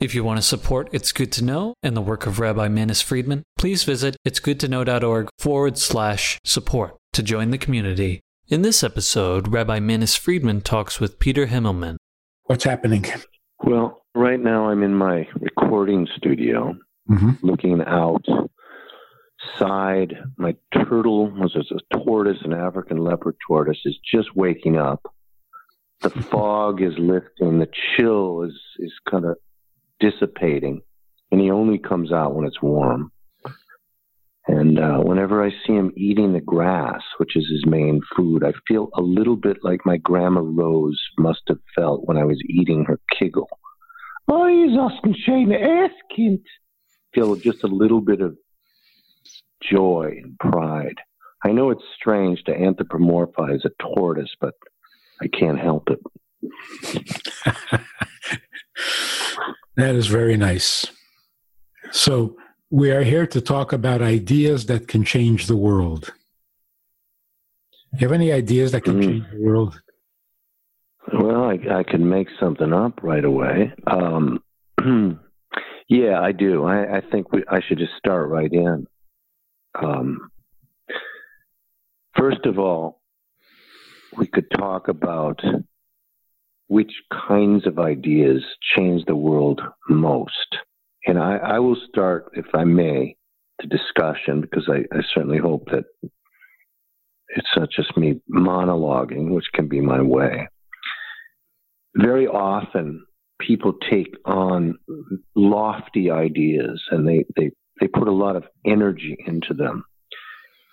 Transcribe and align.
If 0.00 0.14
you 0.14 0.24
want 0.24 0.38
to 0.38 0.42
support 0.42 0.88
It's 0.92 1.12
Good 1.12 1.30
to 1.32 1.44
Know 1.44 1.74
and 1.82 1.94
the 1.94 2.00
work 2.00 2.26
of 2.26 2.38
Rabbi 2.40 2.68
Manis 2.68 3.02
Friedman, 3.02 3.42
please 3.58 3.84
visit 3.84 4.16
itsgoodtoknow.org 4.26 5.28
forward 5.38 5.76
slash 5.76 6.38
support 6.42 6.96
to 7.12 7.22
join 7.22 7.50
the 7.50 7.58
community. 7.58 8.22
In 8.48 8.62
this 8.62 8.82
episode, 8.82 9.48
Rabbi 9.48 9.78
Manis 9.78 10.16
Friedman 10.16 10.62
talks 10.62 11.00
with 11.00 11.18
Peter 11.18 11.48
Himmelman. 11.48 11.96
What's 12.44 12.64
happening? 12.64 13.04
Well, 13.62 14.02
right 14.14 14.40
now 14.40 14.70
I'm 14.70 14.82
in 14.82 14.94
my 14.94 15.28
recording 15.40 16.08
studio 16.16 16.74
Mm-hmm. 17.10 17.44
looking 17.44 17.80
outside. 17.82 18.48
My 20.38 20.54
turtle, 20.72 21.28
was 21.30 21.56
a 21.56 21.64
tortoise, 21.98 22.38
an 22.44 22.52
African 22.52 22.98
leopard 22.98 23.34
tortoise, 23.44 23.80
is 23.84 23.98
just 24.14 24.36
waking 24.36 24.76
up. 24.76 25.02
The 26.02 26.10
fog 26.10 26.80
is 26.80 26.92
lifting. 26.98 27.58
The 27.58 27.68
chill 27.96 28.42
is, 28.44 28.54
is 28.78 28.92
kind 29.10 29.24
of 29.24 29.38
dissipating. 30.00 30.82
And 31.30 31.40
he 31.40 31.50
only 31.50 31.78
comes 31.78 32.12
out 32.12 32.34
when 32.34 32.46
it's 32.46 32.60
warm. 32.60 33.12
And 34.46 34.80
uh, 34.80 34.98
whenever 34.98 35.44
I 35.44 35.50
see 35.50 35.74
him 35.74 35.92
eating 35.96 36.32
the 36.32 36.40
grass, 36.40 37.02
which 37.18 37.36
is 37.36 37.46
his 37.48 37.64
main 37.66 38.00
food, 38.16 38.42
I 38.42 38.52
feel 38.66 38.88
a 38.94 39.00
little 39.00 39.36
bit 39.36 39.58
like 39.62 39.86
my 39.86 39.96
grandma 39.98 40.40
Rose 40.40 41.00
must 41.18 41.42
have 41.48 41.60
felt 41.76 42.08
when 42.08 42.16
I 42.16 42.24
was 42.24 42.40
eating 42.48 42.84
her 42.86 42.98
kiggle. 43.16 43.48
Oh, 44.28 44.48
he's 44.48 44.76
asking 44.76 45.14
Shane 45.24 45.54
Kind. 46.16 46.40
Feel 47.14 47.36
just 47.36 47.62
a 47.62 47.68
little 47.68 48.00
bit 48.00 48.20
of 48.20 48.36
joy 49.62 50.18
and 50.22 50.38
pride. 50.38 50.96
I 51.44 51.52
know 51.52 51.70
it's 51.70 51.84
strange 51.96 52.42
to 52.44 52.52
anthropomorphize 52.52 53.64
a 53.64 53.70
tortoise, 53.94 54.34
but 54.40 54.54
I 55.22 55.28
can't 55.28 55.58
help 55.58 55.88
it. 55.90 56.00
That 59.80 59.94
is 59.94 60.08
very 60.08 60.36
nice. 60.36 60.86
So, 61.90 62.36
we 62.70 62.90
are 62.92 63.02
here 63.02 63.26
to 63.26 63.40
talk 63.40 63.72
about 63.72 64.02
ideas 64.02 64.66
that 64.66 64.86
can 64.88 65.04
change 65.04 65.46
the 65.46 65.56
world. 65.56 66.12
You 67.94 68.06
have 68.06 68.12
any 68.12 68.30
ideas 68.30 68.72
that 68.72 68.82
can 68.84 69.00
Mm. 69.00 69.02
change 69.04 69.24
the 69.32 69.40
world? 69.40 69.80
Well, 71.12 71.44
I, 71.44 71.58
I 71.78 71.82
can 71.82 72.08
make 72.08 72.28
something 72.38 72.72
up 72.72 73.02
right 73.02 73.24
away. 73.24 73.72
Um, 73.86 74.42
yeah, 75.88 76.20
I 76.20 76.32
do. 76.32 76.64
I, 76.64 76.98
I 76.98 77.00
think 77.00 77.32
we, 77.32 77.42
I 77.48 77.60
should 77.60 77.78
just 77.78 77.96
start 77.96 78.28
right 78.28 78.52
in. 78.52 78.86
Um, 79.82 80.30
first 82.16 82.44
of 82.44 82.58
all, 82.58 83.00
we 84.16 84.26
could 84.26 84.48
talk 84.50 84.88
about 84.88 85.40
which 86.70 86.92
kinds 87.28 87.66
of 87.66 87.78
ideas 87.78 88.42
change 88.76 89.04
the 89.04 89.16
world 89.16 89.60
most. 89.88 90.56
And 91.06 91.18
I, 91.18 91.36
I 91.36 91.58
will 91.58 91.76
start, 91.88 92.30
if 92.34 92.46
I 92.54 92.64
may, 92.64 93.16
the 93.60 93.66
discussion 93.66 94.40
because 94.40 94.68
I, 94.68 94.84
I 94.96 95.00
certainly 95.14 95.38
hope 95.38 95.66
that 95.70 95.84
it's 97.28 97.48
not 97.56 97.70
just 97.70 97.96
me 97.96 98.20
monologuing, 98.30 99.30
which 99.30 99.46
can 99.54 99.68
be 99.68 99.80
my 99.80 100.00
way 100.00 100.48
very 101.94 102.26
often 102.26 103.04
people 103.40 103.72
take 103.90 104.14
on 104.24 104.78
lofty 105.34 106.10
ideas 106.10 106.82
and 106.90 107.08
they, 107.08 107.24
they, 107.36 107.50
they 107.80 107.88
put 107.88 108.08
a 108.08 108.12
lot 108.12 108.36
of 108.36 108.44
energy 108.66 109.16
into 109.26 109.54
them. 109.54 109.84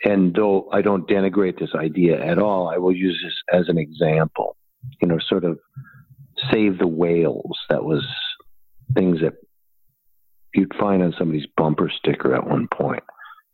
And 0.03 0.35
though 0.35 0.69
I 0.71 0.81
don't 0.81 1.07
denigrate 1.07 1.59
this 1.59 1.73
idea 1.73 2.23
at 2.23 2.37
all, 2.37 2.69
I 2.69 2.77
will 2.77 2.95
use 2.95 3.19
this 3.23 3.59
as 3.59 3.67
an 3.67 3.77
example. 3.77 4.55
You 5.01 5.07
know, 5.07 5.17
sort 5.27 5.43
of 5.43 5.57
save 6.51 6.77
the 6.77 6.87
whales. 6.87 7.57
That 7.69 7.83
was 7.83 8.05
things 8.93 9.19
that 9.21 9.33
you'd 10.53 10.73
find 10.79 11.03
on 11.03 11.13
somebody's 11.17 11.47
bumper 11.55 11.91
sticker 11.95 12.35
at 12.35 12.47
one 12.47 12.67
point. 12.67 13.03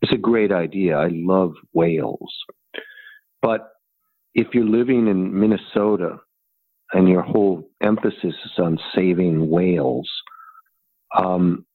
It's 0.01 0.13
a 0.13 0.17
great 0.17 0.51
idea. 0.51 0.97
I 0.97 1.09
love 1.11 1.53
whales. 1.73 2.33
But 3.41 3.69
if 4.33 4.47
you're 4.53 4.65
living 4.65 5.07
in 5.07 5.39
Minnesota 5.39 6.17
and 6.91 7.07
your 7.07 7.21
whole 7.21 7.69
emphasis 7.81 8.23
is 8.23 8.51
on 8.57 8.79
saving 8.95 9.49
whales, 9.49 10.09
um, 11.17 11.65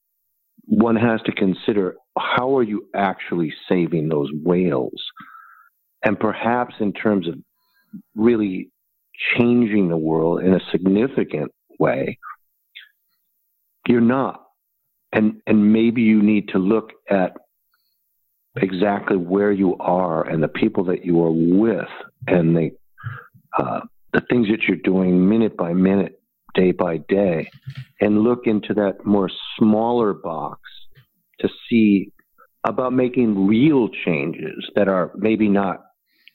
one 0.65 0.97
has 0.97 1.21
to 1.23 1.33
consider 1.33 1.97
how 2.19 2.57
are 2.57 2.63
you 2.63 2.89
actually 2.95 3.53
saving 3.69 4.09
those 4.09 4.29
whales? 4.45 5.03
And 6.05 6.19
perhaps 6.19 6.75
in 6.81 6.93
terms 6.93 7.29
of 7.29 7.35
really 8.15 8.71
changing 9.37 9.89
the 9.89 9.97
world 9.97 10.43
in 10.43 10.55
a 10.55 10.61
significant 10.71 11.53
way, 11.79 12.19
you're 13.87 14.01
not. 14.01 14.45
And, 15.13 15.41
and 15.47 15.73
maybe 15.73 16.03
you 16.03 16.23
need 16.23 16.49
to 16.49 16.59
look 16.59 16.93
at 17.09 17.33
exactly 18.57 19.17
where 19.17 19.53
you 19.53 19.77
are 19.79 20.27
and 20.27 20.43
the 20.43 20.49
people 20.49 20.85
that 20.85 21.05
you 21.05 21.23
are 21.23 21.33
with 21.33 21.89
and 22.27 22.57
the 22.57 22.71
uh, 23.57 23.81
the 24.13 24.23
things 24.31 24.49
that 24.49 24.63
you're 24.63 24.77
doing 24.79 25.29
minute 25.29 25.57
by 25.57 25.73
minute, 25.73 26.21
day 26.55 26.73
by 26.73 26.99
day, 27.09 27.49
and 28.01 28.23
look 28.23 28.47
into 28.47 28.75
that 28.75 29.05
more 29.05 29.31
smaller 29.59 30.15
box 30.15 30.61
to 31.41 31.49
see 31.69 32.13
about 32.65 32.93
making 32.93 33.47
real 33.47 33.89
changes 34.05 34.69
that 34.75 34.89
are 34.89 35.13
maybe 35.17 35.49
not 35.49 35.83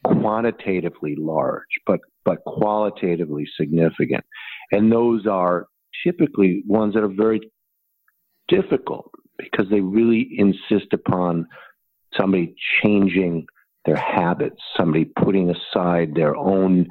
quantitatively 0.03 1.15
large, 1.17 1.63
but 1.85 1.99
but 2.25 2.43
qualitatively 2.45 3.47
significant. 3.57 4.23
And 4.71 4.91
those 4.91 5.27
are 5.27 5.67
typically 6.05 6.63
ones 6.67 6.93
that 6.93 7.03
are 7.03 7.13
very 7.13 7.41
difficult 8.47 9.11
because 9.37 9.69
they 9.69 9.81
really 9.81 10.29
insist 10.37 10.93
upon 10.93 11.47
somebody 12.17 12.55
changing 12.81 13.45
their 13.85 13.97
habits, 13.97 14.61
somebody 14.77 15.05
putting 15.05 15.49
aside 15.51 16.13
their 16.15 16.35
own 16.35 16.87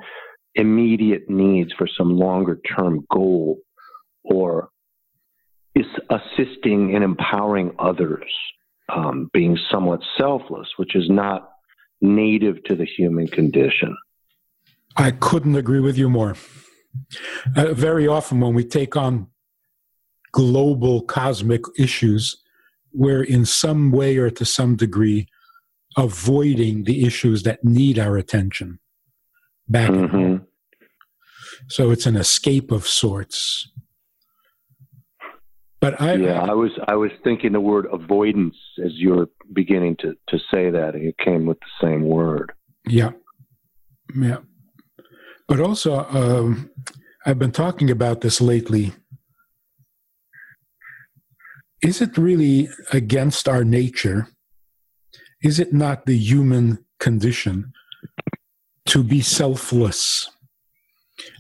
immediate 0.54 1.30
needs 1.30 1.72
for 1.76 1.86
some 1.86 2.18
longer 2.18 2.60
term 2.76 3.06
goal 3.10 3.58
or 4.24 4.68
is 5.74 5.86
assisting 6.10 6.94
and 6.94 7.02
empowering 7.02 7.72
others, 7.78 8.30
um, 8.94 9.30
being 9.32 9.56
somewhat 9.70 10.00
selfless, 10.18 10.68
which 10.76 10.94
is 10.94 11.08
not 11.08 11.48
native 12.02 12.62
to 12.64 12.74
the 12.74 12.84
human 12.84 13.26
condition. 13.26 13.96
I 14.96 15.10
couldn't 15.10 15.56
agree 15.56 15.80
with 15.80 15.96
you 15.96 16.08
more. 16.08 16.36
Uh, 17.56 17.72
very 17.72 18.06
often, 18.06 18.40
when 18.40 18.54
we 18.54 18.64
take 18.64 18.96
on 18.96 19.28
global 20.32 21.02
cosmic 21.02 21.62
issues, 21.78 22.36
we're 22.92 23.22
in 23.22 23.46
some 23.46 23.90
way 23.90 24.16
or 24.16 24.30
to 24.30 24.44
some 24.44 24.76
degree 24.76 25.26
avoiding 25.96 26.84
the 26.84 27.04
issues 27.04 27.42
that 27.42 27.64
need 27.64 27.98
our 27.98 28.16
attention 28.16 28.78
back 29.68 29.90
Mhm. 29.90 30.46
So 31.68 31.90
it's 31.90 32.06
an 32.06 32.16
escape 32.16 32.72
of 32.72 32.86
sorts. 32.86 33.70
But 35.80 36.00
I, 36.00 36.14
Yeah, 36.14 36.40
I 36.40 36.54
was 36.54 36.70
I 36.86 36.94
was 36.96 37.10
thinking 37.24 37.52
the 37.52 37.60
word 37.60 37.86
avoidance 37.92 38.56
as 38.84 38.92
you 38.94 39.10
were 39.10 39.28
beginning 39.52 39.96
to, 39.96 40.16
to 40.28 40.38
say 40.50 40.70
that, 40.70 40.94
and 40.94 41.04
it 41.04 41.18
came 41.18 41.44
with 41.46 41.58
the 41.60 41.86
same 41.86 42.02
word. 42.04 42.52
Yeah. 42.86 43.12
Yeah. 44.14 44.38
But 45.48 45.60
also, 45.60 46.06
um, 46.10 46.70
I've 47.26 47.38
been 47.38 47.52
talking 47.52 47.90
about 47.90 48.20
this 48.20 48.40
lately. 48.40 48.92
Is 51.82 52.00
it 52.00 52.16
really 52.16 52.68
against 52.92 53.48
our 53.48 53.64
nature? 53.64 54.28
Is 55.42 55.58
it 55.58 55.72
not 55.72 56.06
the 56.06 56.16
human 56.16 56.84
condition 57.00 57.72
to 58.86 59.02
be 59.02 59.20
selfless? 59.20 60.30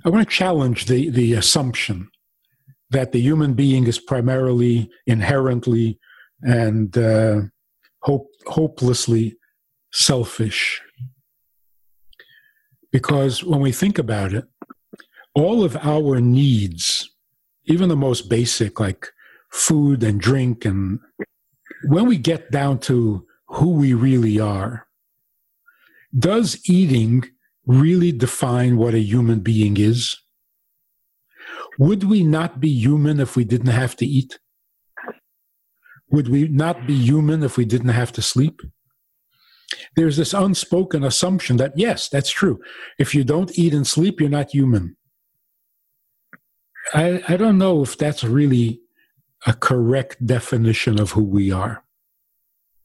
I 0.04 0.08
want 0.08 0.28
to 0.28 0.34
challenge 0.34 0.86
the, 0.86 1.10
the 1.10 1.34
assumption 1.34 2.08
that 2.90 3.12
the 3.12 3.20
human 3.20 3.54
being 3.54 3.86
is 3.86 3.98
primarily, 3.98 4.90
inherently, 5.06 5.98
and 6.42 6.96
uh, 6.98 7.42
hope, 8.02 8.26
hopelessly 8.46 9.36
selfish. 9.92 10.82
Because 12.92 13.42
when 13.42 13.60
we 13.60 13.72
think 13.72 13.98
about 13.98 14.34
it, 14.34 14.44
all 15.34 15.64
of 15.64 15.76
our 15.78 16.20
needs, 16.20 17.10
even 17.64 17.88
the 17.88 17.96
most 17.96 18.28
basic 18.28 18.78
like 18.78 19.08
food 19.50 20.02
and 20.02 20.20
drink 20.20 20.64
and 20.64 21.00
when 21.84 22.06
we 22.06 22.16
get 22.16 22.50
down 22.50 22.78
to 22.78 23.26
who 23.48 23.70
we 23.70 23.94
really 23.94 24.38
are, 24.38 24.86
does 26.16 26.60
eating 26.68 27.24
really 27.66 28.12
define 28.12 28.76
what 28.76 28.94
a 28.94 29.00
human 29.00 29.40
being 29.40 29.76
is? 29.78 30.16
Would 31.78 32.04
we 32.04 32.22
not 32.22 32.60
be 32.60 32.68
human 32.68 33.18
if 33.18 33.34
we 33.36 33.44
didn't 33.44 33.68
have 33.68 33.96
to 33.96 34.06
eat? 34.06 34.38
Would 36.10 36.28
we 36.28 36.46
not 36.48 36.86
be 36.86 36.94
human 36.94 37.42
if 37.42 37.56
we 37.56 37.64
didn't 37.64 37.88
have 37.88 38.12
to 38.12 38.22
sleep? 38.22 38.60
There's 39.96 40.16
this 40.16 40.34
unspoken 40.34 41.04
assumption 41.04 41.56
that, 41.58 41.72
yes, 41.76 42.08
that's 42.08 42.30
true. 42.30 42.60
If 42.98 43.14
you 43.14 43.24
don't 43.24 43.56
eat 43.58 43.74
and 43.74 43.86
sleep, 43.86 44.20
you're 44.20 44.28
not 44.28 44.50
human. 44.50 44.96
I, 46.94 47.22
I 47.28 47.36
don't 47.36 47.58
know 47.58 47.82
if 47.82 47.96
that's 47.96 48.24
really 48.24 48.80
a 49.46 49.52
correct 49.52 50.24
definition 50.24 51.00
of 51.00 51.12
who 51.12 51.22
we 51.22 51.50
are. 51.50 51.84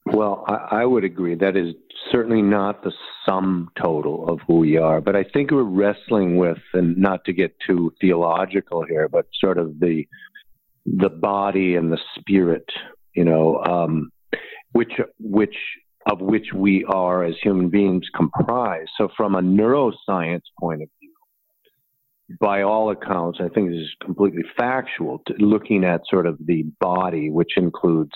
Well, 0.05 0.45
I, 0.47 0.81
I, 0.81 0.85
would 0.85 1.03
agree. 1.03 1.35
That 1.35 1.57
is 1.57 1.75
certainly 2.11 2.41
not 2.41 2.83
the 2.83 2.93
sum 3.25 3.69
total 3.81 4.27
of 4.29 4.39
who 4.47 4.59
we 4.59 4.77
are. 4.77 5.01
But 5.01 5.15
I 5.15 5.23
think 5.23 5.51
we're 5.51 5.63
wrestling 5.63 6.37
with, 6.37 6.59
and 6.73 6.97
not 6.97 7.25
to 7.25 7.33
get 7.33 7.55
too 7.65 7.93
theological 7.99 8.83
here, 8.83 9.09
but 9.09 9.25
sort 9.39 9.57
of 9.57 9.79
the 9.79 10.07
the 10.85 11.09
body 11.09 11.75
and 11.75 11.91
the 11.91 11.99
spirit, 12.17 12.65
you 13.13 13.25
know, 13.25 13.61
um, 13.65 14.09
which 14.71 14.93
which 15.19 15.55
of 16.09 16.21
which 16.21 16.47
we 16.53 16.85
are 16.85 17.23
as 17.23 17.35
human 17.41 17.69
beings 17.69 18.07
comprised. 18.15 18.89
So, 18.97 19.09
from 19.15 19.35
a 19.35 19.41
neuroscience 19.41 20.43
point 20.59 20.81
of 20.81 20.89
view, 20.99 21.13
by 22.39 22.61
all 22.61 22.91
accounts, 22.91 23.39
I 23.41 23.49
think 23.49 23.69
this 23.69 23.79
is 23.79 23.95
completely 24.03 24.43
factual. 24.57 25.21
looking 25.39 25.83
at 25.83 26.01
sort 26.09 26.25
of 26.25 26.37
the 26.45 26.63
body, 26.79 27.29
which 27.29 27.57
includes, 27.57 28.15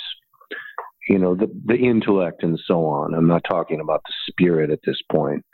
you 1.08 1.20
know, 1.20 1.36
the 1.36 1.48
the 1.66 1.76
intellect 1.76 2.44
and 2.44 2.60
so 2.66 2.86
on. 2.86 3.14
I'm 3.14 3.28
not 3.28 3.44
talking 3.50 3.82
about 3.82 4.02
the 4.06 4.14
spirit 4.30 4.70
at 4.70 4.80
this 4.86 5.00
point. 5.12 5.46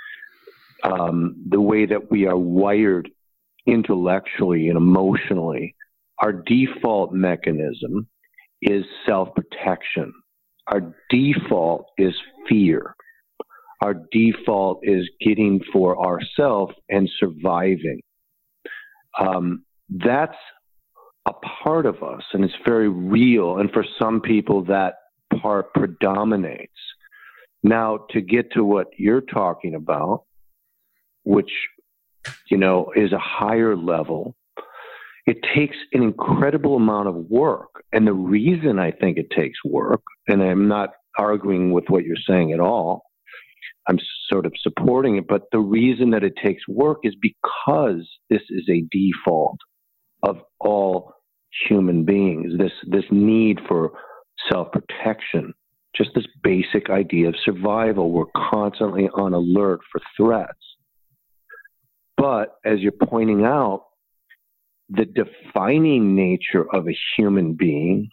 Um, 0.83 1.35
the 1.49 1.61
way 1.61 1.85
that 1.87 2.11
we 2.11 2.27
are 2.27 2.37
wired 2.37 3.09
intellectually 3.65 4.69
and 4.69 4.77
emotionally, 4.77 5.75
our 6.19 6.31
default 6.31 7.13
mechanism 7.13 8.07
is 8.61 8.85
self 9.05 9.29
protection. 9.35 10.13
Our 10.69 10.93
default 11.09 11.87
is 11.97 12.13
fear. 12.49 12.95
Our 13.81 13.95
default 14.11 14.79
is 14.83 15.09
getting 15.21 15.61
for 15.71 16.03
ourselves 16.03 16.73
and 16.89 17.09
surviving 17.19 18.01
um, 19.17 19.63
that's 19.89 20.37
a 21.27 21.33
part 21.63 21.85
of 21.85 22.03
us 22.03 22.23
and 22.33 22.43
it's 22.43 22.53
very 22.65 22.89
real. 22.89 23.57
And 23.57 23.71
for 23.71 23.85
some 23.99 24.21
people, 24.21 24.63
that 24.65 24.95
part 25.41 25.73
predominates. 25.73 26.71
Now, 27.63 28.05
to 28.11 28.21
get 28.21 28.51
to 28.53 28.63
what 28.63 28.87
you're 28.97 29.21
talking 29.21 29.75
about, 29.75 30.23
which, 31.23 31.51
you 32.49 32.57
know, 32.57 32.91
is 32.95 33.11
a 33.11 33.19
higher 33.19 33.75
level, 33.75 34.35
it 35.27 35.37
takes 35.53 35.75
an 35.91 36.01
incredible 36.01 36.77
amount 36.77 37.09
of 37.09 37.15
work. 37.29 37.83
And 37.91 38.07
the 38.07 38.13
reason 38.13 38.79
I 38.79 38.91
think 38.91 39.17
it 39.17 39.29
takes 39.29 39.59
work, 39.65 40.01
and 40.27 40.41
I'm 40.41 40.69
not 40.69 40.91
arguing 41.19 41.71
with 41.73 41.83
what 41.89 42.05
you're 42.05 42.15
saying 42.27 42.53
at 42.53 42.61
all, 42.61 43.03
I'm 43.89 43.99
sort 44.31 44.45
of 44.45 44.53
supporting 44.61 45.17
it. 45.17 45.27
But 45.27 45.43
the 45.51 45.59
reason 45.59 46.11
that 46.11 46.23
it 46.23 46.33
takes 46.41 46.65
work 46.67 46.99
is 47.03 47.13
because 47.21 48.07
this 48.29 48.41
is 48.49 48.67
a 48.69 48.85
default 48.89 49.57
of 50.23 50.37
all 50.61 51.13
human 51.67 52.05
beings. 52.05 52.53
This 52.57 52.71
this 52.87 53.05
need 53.11 53.59
for 53.67 53.91
self 54.49 54.69
protection, 54.71 55.53
just 55.95 56.11
this 56.15 56.27
basic 56.41 56.89
idea 56.89 57.27
of 57.27 57.35
survival. 57.43 58.11
We're 58.11 58.49
constantly 58.51 59.09
on 59.09 59.33
alert 59.33 59.81
for 59.91 60.01
threats. 60.15 60.53
But 62.15 62.55
as 62.65 62.79
you're 62.79 62.91
pointing 62.93 63.43
out, 63.43 63.86
the 64.89 65.05
defining 65.05 66.15
nature 66.15 66.65
of 66.73 66.87
a 66.87 66.97
human 67.17 67.53
being 67.53 68.09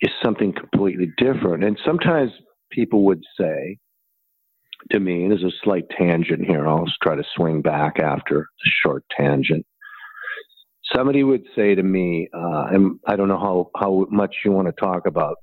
is 0.00 0.10
something 0.22 0.52
completely 0.52 1.12
different. 1.16 1.64
And 1.64 1.78
sometimes 1.84 2.30
people 2.70 3.04
would 3.04 3.22
say, 3.38 3.78
to 4.90 5.00
me. 5.00 5.22
and 5.22 5.30
There's 5.30 5.44
a 5.44 5.56
slight 5.62 5.84
tangent 5.96 6.44
here. 6.44 6.66
I'll 6.66 6.86
try 7.02 7.14
to 7.14 7.24
swing 7.36 7.62
back 7.62 7.98
after 7.98 8.46
the 8.64 8.70
short 8.82 9.04
tangent. 9.16 9.64
Somebody 10.94 11.22
would 11.22 11.44
say 11.54 11.74
to 11.74 11.82
me, 11.82 12.28
uh, 12.34 12.66
and 12.70 12.98
I 13.06 13.16
don't 13.16 13.28
know 13.28 13.38
how, 13.38 13.70
how 13.76 14.06
much 14.10 14.34
you 14.44 14.52
want 14.52 14.66
to 14.66 14.72
talk 14.72 15.06
about 15.06 15.36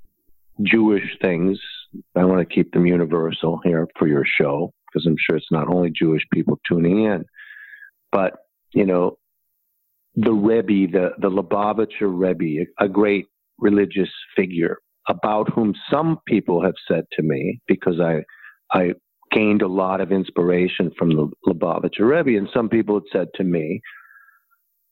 Jewish 0.61 1.17
things. 1.21 1.57
I 2.15 2.25
want 2.25 2.47
to 2.47 2.53
keep 2.53 2.71
them 2.71 2.85
universal 2.85 3.59
here 3.63 3.87
for 3.97 4.07
your 4.07 4.25
show 4.25 4.73
because 4.87 5.07
I'm 5.07 5.15
sure 5.17 5.37
it's 5.37 5.51
not 5.51 5.69
only 5.69 5.89
Jewish 5.89 6.23
people 6.31 6.59
tuning 6.67 7.05
in, 7.05 7.25
but 8.11 8.33
you 8.73 8.85
know, 8.85 9.17
the 10.15 10.33
Rebbe, 10.33 10.91
the 10.91 11.11
the 11.19 11.29
Lubavitcher 11.29 12.09
Rebbe, 12.09 12.65
a, 12.79 12.85
a 12.85 12.89
great 12.89 13.27
religious 13.59 14.09
figure 14.35 14.79
about 15.07 15.49
whom 15.53 15.73
some 15.91 16.19
people 16.27 16.61
have 16.63 16.75
said 16.87 17.05
to 17.13 17.23
me 17.23 17.61
because 17.67 17.99
I 17.99 18.23
I 18.73 18.93
gained 19.31 19.61
a 19.61 19.67
lot 19.67 20.01
of 20.01 20.11
inspiration 20.11 20.91
from 20.97 21.09
the 21.09 21.29
Lubavitcher 21.47 22.01
Rebbe. 22.01 22.37
And 22.37 22.49
some 22.53 22.69
people 22.69 22.95
had 22.95 23.19
said 23.19 23.27
to 23.35 23.43
me, 23.43 23.81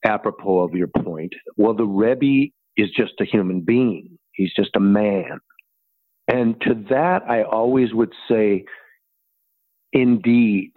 apropos 0.06 0.60
of 0.60 0.74
your 0.74 0.88
point, 0.88 1.34
well, 1.58 1.74
the 1.74 1.86
Rebbe 1.86 2.52
is 2.78 2.90
just 2.96 3.14
a 3.20 3.26
human 3.26 3.62
being. 3.62 4.18
He's 4.34 4.54
just 4.56 4.76
a 4.76 4.80
man. 4.80 5.40
And 6.28 6.60
to 6.62 6.86
that, 6.90 7.24
I 7.28 7.44
always 7.44 7.94
would 7.94 8.14
say, 8.30 8.66
indeed, 9.94 10.74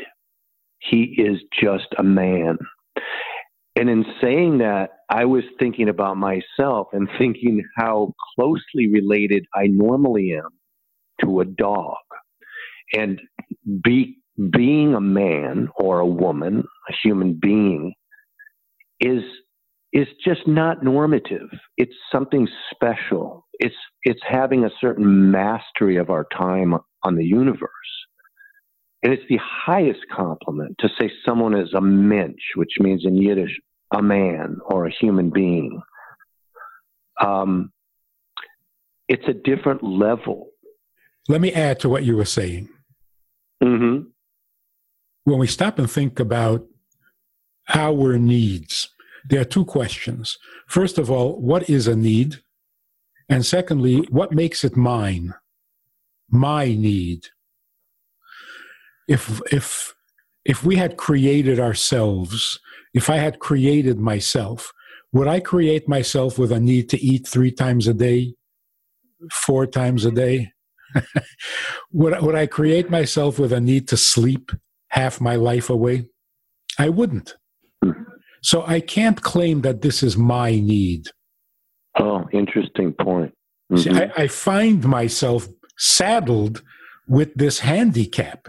he 0.78 1.02
is 1.18 1.38
just 1.60 1.88
a 1.98 2.02
man. 2.02 2.58
And 3.80 3.88
in 3.88 4.04
saying 4.20 4.58
that, 4.58 4.90
I 5.08 5.24
was 5.24 5.42
thinking 5.58 5.88
about 5.88 6.18
myself 6.18 6.88
and 6.92 7.08
thinking 7.18 7.64
how 7.78 8.12
closely 8.36 8.88
related 8.92 9.46
I 9.54 9.68
normally 9.68 10.34
am 10.34 10.50
to 11.24 11.40
a 11.40 11.46
dog. 11.46 11.96
And 12.92 13.18
be, 13.82 14.18
being 14.52 14.94
a 14.94 15.00
man 15.00 15.70
or 15.76 16.00
a 16.00 16.06
woman, 16.06 16.62
a 16.90 16.92
human 17.02 17.38
being, 17.40 17.94
is 19.00 19.22
is 19.94 20.08
just 20.22 20.46
not 20.46 20.84
normative. 20.84 21.48
It's 21.78 21.96
something 22.12 22.46
special. 22.70 23.46
It's 23.60 23.74
it's 24.02 24.20
having 24.28 24.66
a 24.66 24.70
certain 24.78 25.30
mastery 25.30 25.96
of 25.96 26.10
our 26.10 26.26
time 26.36 26.74
on 27.02 27.16
the 27.16 27.24
universe. 27.24 27.70
And 29.02 29.10
it's 29.14 29.22
the 29.30 29.40
highest 29.42 30.00
compliment 30.14 30.76
to 30.80 30.90
say 31.00 31.10
someone 31.24 31.54
is 31.54 31.72
a 31.72 31.80
mensch, 31.80 32.42
which 32.56 32.74
means 32.78 33.06
in 33.06 33.16
Yiddish, 33.16 33.58
a 33.92 34.02
man 34.02 34.58
or 34.64 34.86
a 34.86 34.92
human 34.92 35.30
being. 35.30 35.80
Um, 37.20 37.72
it's 39.08 39.26
a 39.28 39.34
different 39.34 39.82
level. 39.82 40.50
Let 41.28 41.40
me 41.40 41.52
add 41.52 41.80
to 41.80 41.88
what 41.88 42.04
you 42.04 42.16
were 42.16 42.24
saying. 42.24 42.68
Mm-hmm. 43.62 44.08
When 45.24 45.38
we 45.38 45.46
stop 45.46 45.78
and 45.78 45.90
think 45.90 46.18
about 46.18 46.66
our 47.68 48.18
needs, 48.18 48.88
there 49.28 49.40
are 49.40 49.44
two 49.44 49.64
questions. 49.64 50.38
First 50.66 50.98
of 50.98 51.10
all, 51.10 51.40
what 51.40 51.68
is 51.68 51.86
a 51.86 51.96
need? 51.96 52.40
And 53.28 53.44
secondly, 53.44 54.06
what 54.10 54.32
makes 54.32 54.64
it 54.64 54.76
mine? 54.76 55.34
My 56.28 56.66
need. 56.66 57.26
If, 59.06 59.40
if, 59.52 59.94
if 60.44 60.64
we 60.64 60.76
had 60.76 60.96
created 60.96 61.60
ourselves, 61.60 62.58
if 62.94 63.08
I 63.10 63.16
had 63.16 63.38
created 63.38 63.98
myself, 63.98 64.72
would 65.12 65.28
I 65.28 65.40
create 65.40 65.88
myself 65.88 66.38
with 66.38 66.52
a 66.52 66.60
need 66.60 66.88
to 66.90 67.00
eat 67.00 67.26
three 67.26 67.50
times 67.50 67.88
a 67.88 67.94
day, 67.94 68.34
four 69.32 69.66
times 69.66 70.04
a 70.04 70.10
day? 70.10 70.52
would, 71.92 72.20
would 72.20 72.34
I 72.34 72.46
create 72.46 72.90
myself 72.90 73.38
with 73.38 73.52
a 73.52 73.60
need 73.60 73.88
to 73.88 73.96
sleep 73.96 74.52
half 74.88 75.20
my 75.20 75.36
life 75.36 75.70
away? 75.70 76.06
I 76.78 76.88
wouldn't. 76.88 77.34
So 78.42 78.64
I 78.66 78.80
can't 78.80 79.20
claim 79.20 79.62
that 79.62 79.82
this 79.82 80.02
is 80.02 80.16
my 80.16 80.52
need. 80.52 81.08
Oh, 81.98 82.26
interesting 82.32 82.92
point. 82.92 83.34
Mm-hmm. 83.70 83.76
See, 83.76 83.90
I, 83.90 84.24
I, 84.24 84.26
find 84.28 84.84
myself 84.84 85.48
saddled 85.76 86.62
with 87.06 87.34
this 87.34 87.60
handicap. 87.60 88.48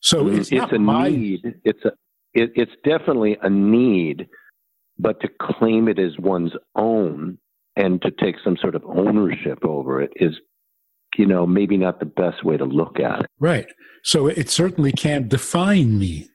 So 0.00 0.24
mm-hmm. 0.24 0.38
it's, 0.38 0.52
it's 0.52 0.72
a 0.72 0.78
my... 0.78 1.08
need. 1.08 1.54
It's 1.64 1.84
a 1.84 1.92
it, 2.34 2.52
it's 2.54 2.72
definitely 2.84 3.36
a 3.42 3.50
need, 3.50 4.28
but 4.98 5.20
to 5.20 5.28
claim 5.40 5.88
it 5.88 5.98
as 5.98 6.12
one's 6.18 6.52
own 6.76 7.38
and 7.76 8.00
to 8.02 8.10
take 8.10 8.36
some 8.44 8.56
sort 8.60 8.74
of 8.74 8.84
ownership 8.84 9.64
over 9.64 10.00
it 10.00 10.12
is 10.16 10.34
you 11.18 11.26
know, 11.26 11.46
maybe 11.46 11.76
not 11.76 12.00
the 12.00 12.06
best 12.06 12.42
way 12.42 12.56
to 12.56 12.64
look 12.64 12.98
at 12.98 13.20
it. 13.20 13.26
Right. 13.38 13.66
So 14.02 14.28
it 14.28 14.48
certainly 14.48 14.92
can't 14.92 15.28
define 15.28 15.98
me 15.98 16.28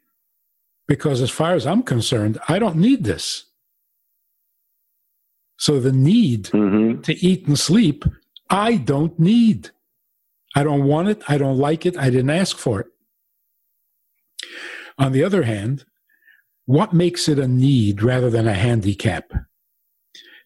because, 0.88 1.20
as 1.20 1.32
far 1.32 1.54
as 1.56 1.66
I'm 1.66 1.82
concerned, 1.82 2.38
I 2.48 2.60
don't 2.60 2.76
need 2.76 3.04
this. 3.04 3.46
So 5.58 5.80
the 5.80 5.92
need 5.92 6.46
mm-hmm. 6.46 7.02
to 7.02 7.26
eat 7.26 7.48
and 7.48 7.58
sleep 7.58 8.06
I 8.50 8.78
don't 8.78 9.18
need. 9.20 9.72
I 10.56 10.64
don't 10.64 10.86
want 10.86 11.10
it. 11.10 11.22
I 11.28 11.38
don't 11.38 11.58
like 11.58 11.86
it. 11.86 11.98
I 11.98 12.10
didn't 12.10 12.30
ask 12.30 12.58
for 12.58 12.80
it. 12.82 12.88
On 14.98 15.12
the 15.12 15.24
other 15.24 15.44
hand, 15.44 15.86
what 16.66 16.94
makes 16.94 17.30
it 17.30 17.40
a 17.40 17.48
need 17.48 18.02
rather 18.02 18.30
than 18.30 18.48
a 18.48 18.54
handicap? 18.54 19.32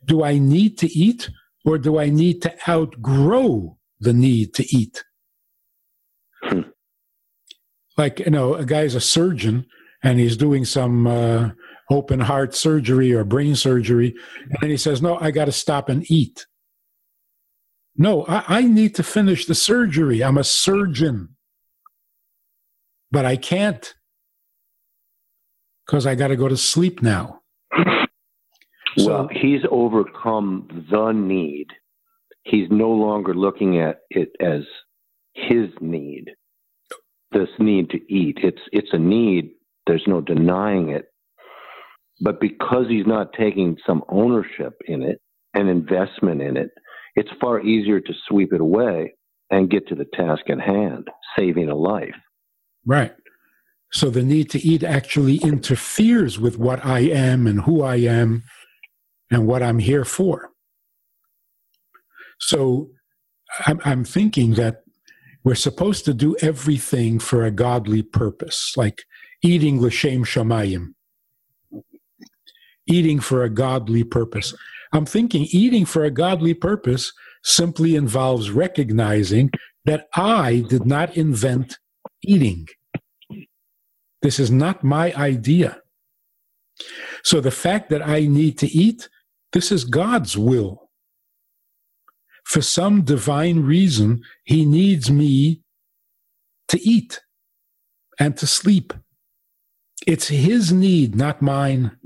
Do 0.05 0.24
I 0.24 0.38
need 0.38 0.77
to 0.79 0.88
eat 0.88 1.29
or 1.65 1.77
do 1.77 2.00
I 2.00 2.10
need 2.10 2.41
to 2.43 2.53
outgrow 2.67 3.77
the 4.00 4.13
need 4.13 4.53
to 4.55 4.75
eat? 4.75 5.03
Hmm. 6.43 6.62
Like, 7.98 8.20
you 8.20 8.31
know, 8.31 8.55
a 8.55 8.65
guy's 8.65 8.96
a 8.96 9.01
surgeon 9.01 9.65
and 10.03 10.20
he's 10.20 10.38
doing 10.38 10.65
some 10.65 11.08
uh, 11.08 11.51
open 11.91 12.20
heart 12.20 12.55
surgery 12.55 13.13
or 13.13 13.24
brain 13.24 13.55
surgery, 13.55 14.15
and 14.62 14.72
he 14.72 14.77
says, 14.77 15.01
No, 15.01 15.17
I 15.20 15.31
got 15.31 15.46
to 15.46 15.51
stop 15.51 15.89
and 15.89 16.10
eat. 16.10 16.46
No, 17.96 18.25
I, 18.25 18.43
I 18.48 18.62
need 18.63 18.96
to 18.96 19.03
finish 19.03 19.46
the 19.46 19.55
surgery. 19.55 20.24
I'm 20.24 20.38
a 20.38 20.43
surgeon. 20.43 21.36
But 23.12 23.25
I 23.25 23.36
can't 23.36 23.93
because 25.91 26.07
I 26.07 26.15
got 26.15 26.29
to 26.29 26.38
go 26.38 26.48
to 26.48 26.55
sleep 26.55 27.01
now. 27.01 27.41
So, 28.98 29.07
well, 29.07 29.29
he's 29.29 29.62
overcome 29.69 30.86
the 30.89 31.12
need. 31.12 31.67
He's 32.43 32.67
no 32.71 32.89
longer 32.91 33.33
looking 33.33 33.81
at 33.81 34.00
it 34.10 34.29
as 34.39 34.62
his 35.33 35.67
need, 35.81 36.31
this 37.31 37.50
need 37.60 37.89
to 37.89 37.98
eat. 38.13 38.38
It's 38.41 38.62
it's 38.71 38.89
a 38.93 38.98
need. 38.98 39.51
There's 39.86 40.03
no 40.07 40.21
denying 40.21 40.89
it. 40.89 41.05
But 42.21 42.39
because 42.39 42.86
he's 42.88 43.07
not 43.07 43.33
taking 43.33 43.77
some 43.86 44.03
ownership 44.07 44.74
in 44.86 45.03
it 45.03 45.19
and 45.53 45.69
investment 45.69 46.41
in 46.41 46.55
it, 46.55 46.69
it's 47.15 47.29
far 47.39 47.62
easier 47.62 48.00
to 48.00 48.13
sweep 48.27 48.53
it 48.53 48.62
away 48.62 49.13
and 49.50 49.69
get 49.69 49.88
to 49.88 49.95
the 49.95 50.05
task 50.13 50.50
at 50.50 50.62
hand, 50.62 51.10
saving 51.38 51.69
a 51.69 51.75
life. 51.75 52.15
Right. 52.86 53.13
So 53.91 54.10
the 54.10 54.24
need 54.24 54.50
to 54.51 54.60
eat 54.60 54.83
actually 54.83 55.38
interferes 55.38 56.39
with 56.39 56.57
what 56.57 56.86
I 56.86 57.00
am 57.01 57.45
and 57.45 57.62
who 57.62 57.83
I 57.83 57.98
am 57.98 58.43
and 59.29 59.45
what 59.45 59.62
I'm 59.62 59.79
here 59.79 60.05
for. 60.05 60.51
So 62.39 62.89
I'm, 63.65 63.81
I'm 63.83 64.03
thinking 64.03 64.53
that 64.53 64.83
we're 65.43 65.55
supposed 65.55 66.05
to 66.05 66.13
do 66.13 66.36
everything 66.41 67.19
for 67.19 67.43
a 67.43 67.51
godly 67.51 68.01
purpose, 68.01 68.74
like 68.77 69.03
eating 69.41 69.81
l'shem 69.81 70.24
shamayim, 70.24 70.93
eating 72.88 73.19
for 73.19 73.43
a 73.43 73.50
godly 73.50 74.03
purpose. 74.03 74.53
I'm 74.93 75.05
thinking 75.05 75.48
eating 75.51 75.86
for 75.86 76.03
a 76.03 76.12
godly 76.12 76.53
purpose 76.53 77.12
simply 77.43 77.95
involves 77.95 78.51
recognizing 78.51 79.51
that 79.86 80.07
I 80.15 80.63
did 80.69 80.86
not 80.86 81.17
invent 81.17 81.77
eating. 82.24 82.67
This 84.21 84.39
is 84.39 84.51
not 84.51 84.83
my 84.83 85.13
idea. 85.13 85.81
So 87.23 87.41
the 87.41 87.51
fact 87.51 87.89
that 87.89 88.05
I 88.05 88.21
need 88.21 88.57
to 88.59 88.67
eat, 88.67 89.09
this 89.53 89.71
is 89.71 89.83
God's 89.83 90.37
will. 90.37 90.89
For 92.45 92.61
some 92.61 93.03
divine 93.03 93.61
reason, 93.61 94.21
He 94.43 94.65
needs 94.65 95.11
me 95.11 95.61
to 96.67 96.81
eat 96.81 97.21
and 98.19 98.35
to 98.37 98.47
sleep. 98.47 98.93
It's 100.07 100.27
His 100.27 100.71
need, 100.71 101.15
not 101.15 101.41
mine. 101.41 101.97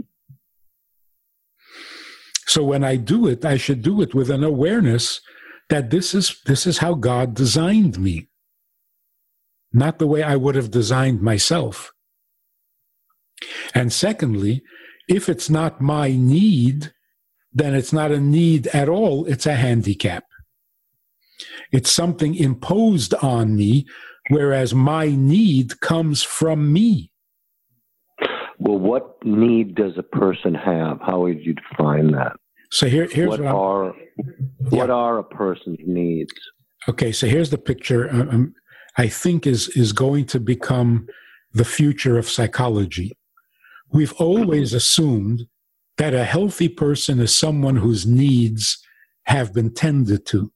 So 2.47 2.63
when 2.63 2.83
I 2.83 2.95
do 2.95 3.27
it, 3.27 3.43
I 3.43 3.57
should 3.57 3.81
do 3.81 4.01
it 4.01 4.13
with 4.13 4.29
an 4.29 4.43
awareness 4.43 5.21
that 5.69 5.89
this 5.89 6.13
is 6.13 6.39
this 6.45 6.67
is 6.67 6.77
how 6.77 6.93
God 6.93 7.33
designed 7.33 7.97
me. 7.97 8.29
Not 9.73 9.99
the 9.99 10.07
way 10.07 10.21
I 10.23 10.35
would 10.35 10.55
have 10.55 10.71
designed 10.71 11.21
myself. 11.21 11.91
And 13.73 13.91
secondly, 13.91 14.63
if 15.07 15.29
it's 15.29 15.49
not 15.49 15.81
my 15.81 16.11
need, 16.11 16.93
then 17.53 17.73
it's 17.73 17.93
not 17.93 18.11
a 18.11 18.19
need 18.19 18.67
at 18.67 18.89
all, 18.89 19.25
it's 19.25 19.45
a 19.45 19.55
handicap. 19.55 20.23
It's 21.71 21.91
something 21.91 22.35
imposed 22.35 23.13
on 23.15 23.55
me, 23.55 23.85
whereas 24.29 24.73
my 24.73 25.07
need 25.09 25.79
comes 25.81 26.23
from 26.23 26.71
me. 26.71 27.11
Well, 28.57 28.79
what 28.79 29.23
need 29.25 29.75
does 29.75 29.93
a 29.97 30.03
person 30.03 30.53
have? 30.53 30.99
How 31.01 31.19
would 31.21 31.41
you 31.41 31.53
define 31.53 32.11
that? 32.11 32.33
So 32.71 32.87
here, 32.87 33.07
here's 33.07 33.29
what, 33.29 33.41
what 33.41 33.53
are 33.53 33.93
what 34.69 34.89
are 34.89 35.19
a 35.19 35.23
person's 35.23 35.79
needs? 35.85 36.33
Okay, 36.87 37.11
so 37.11 37.27
here's 37.27 37.49
the 37.49 37.57
picture. 37.57 38.09
Um, 38.09 38.29
um, 38.29 38.53
I 38.97 39.07
think 39.07 39.45
is 39.45 39.69
is 39.69 39.91
going 39.91 40.25
to 40.27 40.39
become 40.39 41.07
the 41.53 41.65
future 41.65 42.17
of 42.17 42.29
psychology. 42.29 43.13
We've 43.95 44.11
always 44.17 44.73
assumed 44.73 45.47
that 45.95 46.13
a 46.13 46.25
healthy 46.25 46.67
person 46.67 47.21
is 47.21 47.33
someone 47.33 47.77
whose 47.77 48.05
needs 48.05 48.77
have 49.27 49.53
been 49.53 49.73
tended 49.73 50.25
to. 50.25 50.51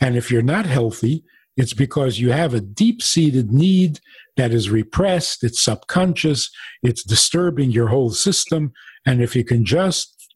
And 0.00 0.16
if 0.16 0.28
you're 0.28 0.42
not 0.42 0.66
healthy, 0.66 1.22
it's 1.56 1.74
because 1.74 2.18
you 2.18 2.32
have 2.32 2.54
a 2.54 2.60
deep 2.60 3.02
seated 3.02 3.52
need 3.52 4.00
that 4.36 4.50
is 4.50 4.68
repressed, 4.68 5.44
it's 5.44 5.62
subconscious, 5.62 6.50
it's 6.82 7.04
disturbing 7.04 7.70
your 7.70 7.86
whole 7.86 8.10
system. 8.10 8.72
And 9.06 9.22
if 9.22 9.36
you 9.36 9.44
can 9.44 9.64
just 9.64 10.34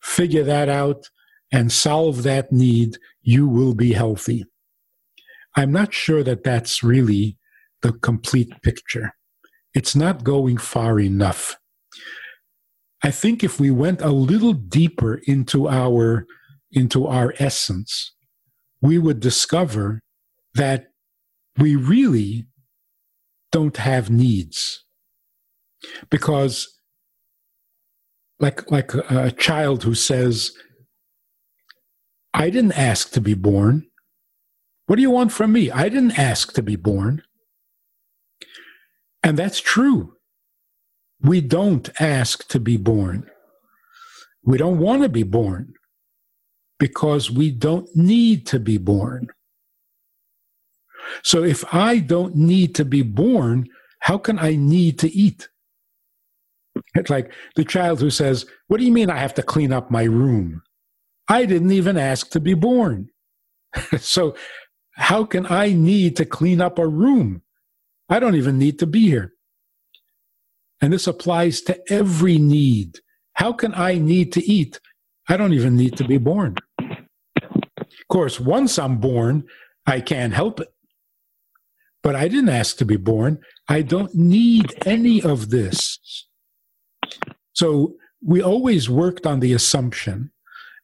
figure 0.00 0.44
that 0.44 0.70
out 0.70 1.10
and 1.52 1.70
solve 1.70 2.22
that 2.22 2.52
need, 2.52 2.96
you 3.20 3.46
will 3.46 3.74
be 3.74 3.92
healthy. 3.92 4.46
I'm 5.56 5.72
not 5.72 5.92
sure 5.92 6.22
that 6.22 6.42
that's 6.42 6.82
really 6.82 7.36
the 7.82 7.92
complete 7.92 8.62
picture. 8.62 9.12
It's 9.76 9.94
not 9.94 10.24
going 10.24 10.56
far 10.56 10.98
enough. 10.98 11.58
I 13.04 13.10
think 13.10 13.44
if 13.44 13.60
we 13.60 13.70
went 13.70 14.00
a 14.00 14.08
little 14.08 14.54
deeper 14.54 15.20
into 15.26 15.68
our 15.68 16.26
into 16.72 17.06
our 17.06 17.34
essence, 17.38 18.14
we 18.80 18.96
would 18.96 19.20
discover 19.20 20.00
that 20.54 20.86
we 21.58 21.76
really 21.76 22.46
don't 23.52 23.76
have 23.76 24.08
needs. 24.08 24.82
Because 26.08 26.66
like 28.40 28.70
like 28.70 28.94
a, 28.94 29.30
child 29.30 29.82
who 29.82 29.94
says 29.94 30.52
i 32.32 32.48
didn't 32.48 32.78
ask 32.78 33.10
to 33.10 33.20
be 33.20 33.34
born. 33.34 33.86
What 34.86 34.96
do 34.96 35.02
you 35.02 35.10
want 35.10 35.32
from 35.32 35.52
me? 35.52 35.70
I 35.70 35.90
didn't 35.90 36.18
ask 36.18 36.54
to 36.54 36.62
be 36.62 36.76
born 36.76 37.22
and 39.26 39.38
that's 39.38 39.60
true 39.60 40.14
we 41.20 41.40
don't 41.40 41.90
ask 42.00 42.46
to 42.48 42.60
be 42.60 42.76
born 42.76 43.28
we 44.44 44.58
don't 44.58 44.78
want 44.78 45.02
to 45.02 45.08
be 45.08 45.24
born 45.24 45.72
because 46.78 47.30
we 47.30 47.50
don't 47.50 47.88
need 47.96 48.46
to 48.46 48.60
be 48.60 48.78
born 48.78 49.28
so 51.22 51.42
if 51.42 51.64
I 51.72 51.98
don't 51.98 52.36
need 52.36 52.74
to 52.76 52.84
be 52.84 53.02
born, 53.02 53.68
how 54.00 54.18
can 54.18 54.38
I 54.38 54.56
need 54.56 54.98
to 55.00 55.12
eat? 55.12 55.48
It's 56.94 57.10
like 57.10 57.32
the 57.54 57.64
child 57.64 58.00
who 58.00 58.10
says, 58.10 58.46
What 58.68 58.78
do 58.78 58.84
you 58.84 58.92
mean 58.92 59.10
I 59.10 59.18
have 59.18 59.34
to 59.34 59.42
clean 59.42 59.72
up 59.72 59.90
my 59.90 60.04
room? 60.04 60.62
I 61.28 61.46
didn't 61.46 61.72
even 61.72 61.96
ask 61.96 62.30
to 62.30 62.40
be 62.40 62.54
born. 62.54 63.08
so 63.98 64.36
how 64.92 65.24
can 65.24 65.46
I 65.46 65.72
need 65.72 66.16
to 66.16 66.24
clean 66.24 66.60
up 66.60 66.78
a 66.78 66.86
room? 66.86 67.42
I 68.08 68.20
don't 68.20 68.36
even 68.36 68.58
need 68.58 68.78
to 68.78 68.86
be 68.86 69.08
here. 69.08 69.32
And 70.80 70.92
this 70.92 71.06
applies 71.06 71.60
to 71.62 71.80
every 71.90 72.38
need. 72.38 73.00
How 73.34 73.52
can 73.52 73.74
I 73.74 73.98
need 73.98 74.32
to 74.34 74.44
eat? 74.44 74.80
I 75.28 75.36
don't 75.36 75.52
even 75.52 75.76
need 75.76 75.96
to 75.96 76.04
be 76.04 76.18
born. 76.18 76.56
Of 76.78 78.08
course, 78.08 78.38
once 78.38 78.78
I'm 78.78 78.98
born, 78.98 79.44
I 79.86 80.00
can't 80.00 80.32
help 80.34 80.60
it. 80.60 80.68
But 82.02 82.14
I 82.14 82.28
didn't 82.28 82.50
ask 82.50 82.76
to 82.78 82.84
be 82.84 82.96
born. 82.96 83.40
I 83.68 83.82
don't 83.82 84.14
need 84.14 84.74
any 84.86 85.20
of 85.20 85.50
this. 85.50 85.98
So 87.54 87.96
we 88.24 88.40
always 88.40 88.88
worked 88.88 89.26
on 89.26 89.40
the 89.40 89.52
assumption 89.52 90.30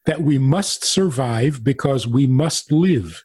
that 0.05 0.21
we 0.21 0.37
must 0.37 0.83
survive 0.83 1.63
because 1.63 2.05
we 2.05 2.27
must 2.27 2.71
live. 2.71 3.23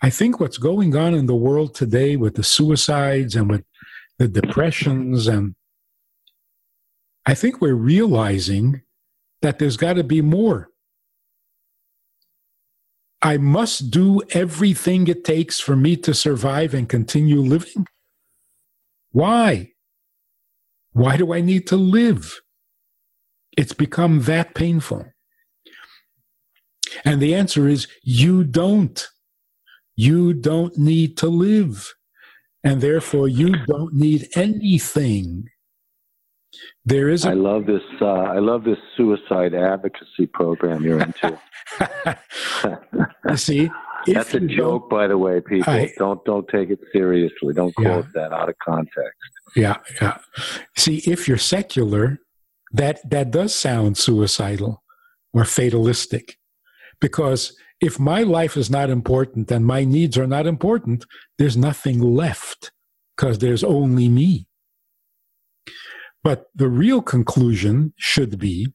I 0.00 0.10
think 0.10 0.38
what's 0.38 0.58
going 0.58 0.96
on 0.96 1.14
in 1.14 1.26
the 1.26 1.34
world 1.34 1.74
today 1.74 2.16
with 2.16 2.34
the 2.36 2.44
suicides 2.44 3.34
and 3.34 3.50
with 3.50 3.64
the 4.18 4.28
depressions 4.28 5.26
and 5.26 5.54
I 7.26 7.34
think 7.34 7.60
we're 7.60 7.74
realizing 7.74 8.82
that 9.42 9.58
there's 9.58 9.76
got 9.76 9.94
to 9.94 10.04
be 10.04 10.22
more. 10.22 10.70
I 13.20 13.36
must 13.36 13.90
do 13.90 14.22
everything 14.30 15.08
it 15.08 15.24
takes 15.24 15.60
for 15.60 15.76
me 15.76 15.96
to 15.96 16.14
survive 16.14 16.72
and 16.72 16.88
continue 16.88 17.40
living? 17.40 17.86
Why? 19.10 19.72
Why 20.92 21.16
do 21.16 21.34
I 21.34 21.40
need 21.40 21.66
to 21.66 21.76
live? 21.76 22.40
It's 23.56 23.74
become 23.74 24.22
that 24.22 24.54
painful. 24.54 25.04
And 27.04 27.20
the 27.20 27.34
answer 27.34 27.68
is 27.68 27.88
you 28.02 28.44
don't. 28.44 29.06
You 29.98 30.32
don't 30.32 30.78
need 30.78 31.16
to 31.16 31.26
live. 31.26 31.92
And 32.62 32.80
therefore, 32.80 33.26
you 33.26 33.50
don't 33.66 33.92
need 33.94 34.28
anything. 34.36 35.48
There 36.84 37.08
is. 37.08 37.24
A- 37.24 37.30
I 37.30 37.32
love 37.32 37.66
this. 37.66 37.82
Uh, 38.00 38.06
I 38.06 38.38
love 38.38 38.62
this 38.62 38.78
suicide 38.96 39.54
advocacy 39.54 40.26
program 40.32 40.84
you're 40.84 41.00
into. 41.00 41.36
See, 43.36 43.68
that's 44.06 44.34
a 44.34 44.40
joke, 44.40 44.88
by 44.88 45.08
the 45.08 45.18
way. 45.18 45.40
People 45.40 45.72
I, 45.72 45.92
don't 45.98 46.24
don't 46.24 46.46
take 46.46 46.70
it 46.70 46.78
seriously. 46.92 47.52
Don't 47.52 47.74
quote 47.74 48.06
yeah. 48.14 48.22
that 48.22 48.32
out 48.32 48.48
of 48.48 48.54
context. 48.64 49.18
Yeah, 49.56 49.78
yeah. 50.00 50.18
See, 50.76 50.98
if 50.98 51.26
you're 51.26 51.38
secular, 51.38 52.20
that 52.72 53.00
that 53.10 53.32
does 53.32 53.52
sound 53.52 53.98
suicidal 53.98 54.84
or 55.32 55.44
fatalistic, 55.44 56.36
because 57.00 57.56
if 57.80 57.98
my 57.98 58.22
life 58.22 58.56
is 58.56 58.70
not 58.70 58.90
important 58.90 59.50
and 59.50 59.64
my 59.64 59.84
needs 59.84 60.18
are 60.18 60.26
not 60.26 60.46
important, 60.46 61.04
there's 61.38 61.56
nothing 61.56 62.00
left 62.00 62.72
because 63.16 63.38
there's 63.38 63.62
only 63.62 64.08
me. 64.08 64.46
But 66.24 66.46
the 66.54 66.68
real 66.68 67.00
conclusion 67.02 67.94
should 67.96 68.38
be 68.38 68.72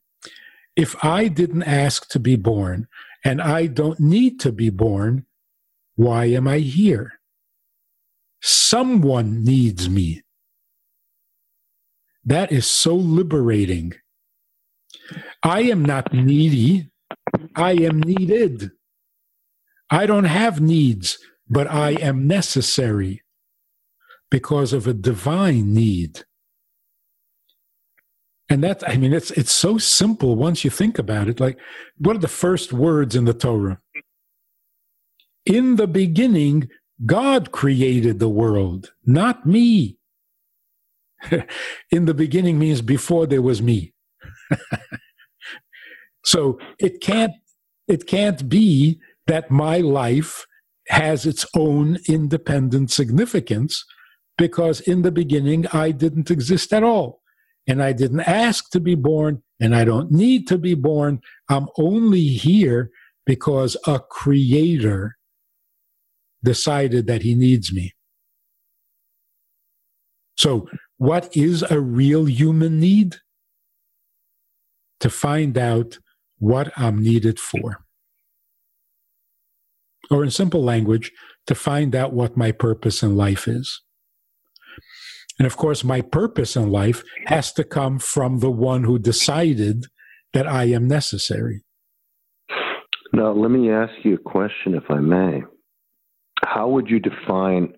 if 0.76 0.96
I 1.04 1.28
didn't 1.28 1.64
ask 1.64 2.08
to 2.10 2.20
be 2.20 2.36
born 2.36 2.88
and 3.24 3.42
I 3.42 3.68
don't 3.68 4.00
need 4.00 4.40
to 4.42 4.52
be 4.52 4.70
born, 4.70 5.26
why 5.96 6.26
am 6.26 6.48
I 6.48 6.60
here? 6.60 7.20
Someone 8.42 9.44
needs 9.44 9.90
me. 9.90 10.24
That 12.26 12.52
is 12.52 12.66
so 12.66 12.96
liberating. 12.96 13.94
I 15.44 15.62
am 15.64 15.84
not 15.84 16.14
needy. 16.14 16.90
I 17.56 17.74
am 17.74 18.00
needed. 18.00 18.72
I 19.94 20.08
don't 20.08 20.24
have 20.24 20.60
needs, 20.60 21.20
but 21.48 21.68
I 21.68 21.92
am 21.92 22.26
necessary 22.26 23.22
because 24.32 24.74
of 24.74 24.88
a 24.88 24.94
divine 24.94 25.72
need. 25.72 26.26
And 28.50 28.64
that, 28.64 28.82
I 28.90 28.98
mean, 28.98 29.14
it's, 29.14 29.30
it's 29.32 29.52
so 29.52 29.78
simple 29.78 30.36
once 30.36 30.64
you 30.64 30.72
think 30.72 30.98
about 30.98 31.28
it. 31.28 31.40
Like, 31.40 31.60
what 32.00 32.16
are 32.16 32.20
the 32.20 32.28
first 32.28 32.74
words 32.74 33.16
in 33.16 33.26
the 33.26 33.36
Torah? 33.36 33.82
In 35.46 35.76
the 35.76 35.86
beginning, 35.86 36.70
God 37.06 37.52
created 37.52 38.18
the 38.18 38.30
world, 38.30 38.94
not 39.06 39.46
me. 39.46 40.00
in 41.92 42.06
the 42.06 42.16
beginning 42.16 42.58
means 42.58 42.82
before 42.82 43.28
there 43.28 43.44
was 43.44 43.62
me. 43.62 43.94
so 46.26 46.58
it 46.80 47.00
can't, 47.00 47.34
it 47.88 48.08
can't 48.08 48.50
be 48.50 49.00
that 49.28 49.52
my 49.52 49.78
life 49.78 50.46
has 50.90 51.26
its 51.26 51.46
own 51.56 51.98
independent 52.08 52.92
significance 52.92 53.86
because 54.38 54.82
in 54.82 55.02
the 55.02 55.12
beginning 55.12 55.66
I 55.68 55.92
didn't 55.92 56.30
exist 56.30 56.74
at 56.74 56.84
all 56.84 57.24
and 57.68 57.82
I 57.82 57.94
didn't 57.94 58.22
ask 58.22 58.70
to 58.72 58.80
be 58.80 58.96
born, 58.96 59.42
and 59.60 59.76
I 59.76 59.86
don't 59.86 60.12
need 60.12 60.48
to 60.48 60.58
be 60.58 60.74
born. 60.74 61.22
I'm 61.50 61.68
only 61.78 62.28
here 62.28 62.90
because 63.26 63.78
a 63.88 64.00
creator 64.00 65.18
decided 66.44 67.08
that 67.08 67.22
he 67.22 67.36
needs 67.36 67.72
me. 67.72 67.94
So, 70.36 70.68
what 70.98 71.36
is 71.36 71.64
a 71.64 71.80
real 71.80 72.26
human 72.26 72.80
need? 72.80 73.18
To 75.00 75.10
find 75.10 75.58
out 75.58 76.00
what 76.40 76.72
I'm 76.78 77.02
needed 77.02 77.40
for. 77.40 77.83
Or, 80.14 80.24
in 80.24 80.30
simple 80.30 80.64
language, 80.64 81.12
to 81.48 81.56
find 81.56 81.96
out 81.96 82.14
what 82.14 82.38
my 82.38 82.52
purpose 82.52 83.02
in 83.02 83.18
life 83.18 83.48
is. 83.48 83.82
And 85.40 85.48
of 85.48 85.58
course, 85.58 85.84
my 85.84 86.02
purpose 86.02 86.56
in 86.56 86.70
life 86.70 87.04
has 87.26 87.52
to 87.54 87.64
come 87.64 87.98
from 87.98 88.40
the 88.40 88.52
one 88.52 88.84
who 88.84 89.00
decided 89.00 89.86
that 90.34 90.48
I 90.48 90.66
am 90.66 90.88
necessary. 90.88 91.64
Now, 93.12 93.32
let 93.32 93.50
me 93.50 93.72
ask 93.72 93.94
you 94.04 94.14
a 94.14 94.18
question, 94.20 94.76
if 94.76 94.84
I 94.90 95.00
may. 95.00 95.44
How 96.46 96.68
would 96.68 96.90
you 96.90 97.00
define, 97.00 97.74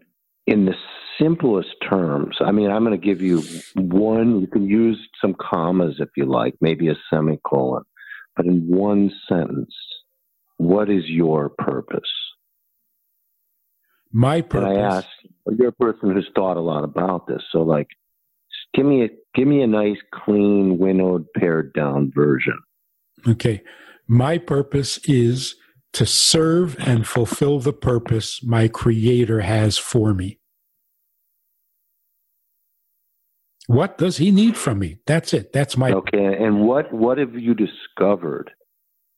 in 0.46 0.66
the 0.66 0.76
simplest 1.18 1.76
terms? 1.90 2.36
I 2.42 2.52
mean, 2.52 2.70
I'm 2.70 2.84
going 2.84 3.00
to 3.00 3.06
give 3.06 3.22
you 3.22 3.44
one, 3.76 4.42
you 4.42 4.48
can 4.48 4.68
use 4.68 5.00
some 5.22 5.36
commas 5.40 5.96
if 6.00 6.10
you 6.18 6.26
like, 6.26 6.56
maybe 6.60 6.90
a 6.90 6.96
semicolon, 7.10 7.84
but 8.36 8.46
in 8.46 8.68
one 8.68 9.12
sentence, 9.30 9.74
what 10.58 10.90
is 10.90 11.04
your 11.08 11.50
purpose? 11.50 12.02
My 14.12 14.42
purpose. 14.42 14.70
And 14.70 14.86
I 14.86 14.98
ask, 14.98 15.08
well, 15.46 15.56
you're 15.58 15.68
a 15.70 15.74
person 15.74 16.12
who's 16.12 16.30
thought 16.36 16.58
a 16.58 16.62
lot 16.62 16.84
about 16.84 17.28
this, 17.28 17.42
so 17.52 17.60
like, 17.60 17.88
give 18.74 18.86
me 18.86 19.04
a 19.04 19.10
give 19.34 19.48
me 19.48 19.62
a 19.62 19.68
nice, 19.68 19.98
clean, 20.14 20.78
winnowed, 20.78 21.26
pared 21.36 21.74
down 21.74 22.12
version. 22.16 22.58
Okay, 23.28 23.62
my 24.08 24.38
purpose 24.38 25.00
is 25.06 25.56
to 25.94 26.06
serve 26.06 26.78
and 26.80 27.08
fulfill 27.08 27.60
the 27.60 27.74
purpose 27.74 28.44
my 28.44 28.68
Creator 28.68 29.42
has 29.42 29.78
for 29.78 30.14
me. 30.14 30.40
What 33.68 33.98
does 33.98 34.18
He 34.18 34.32
need 34.32 34.56
from 34.56 34.80
me? 34.80 35.00
That's 35.08 35.34
it. 35.34 35.52
That's 35.52 35.76
my 35.76 35.92
okay. 35.92 36.38
And 36.40 36.62
what 36.62 36.94
what 36.94 37.18
have 37.18 37.36
you 37.36 37.54
discovered 37.54 38.52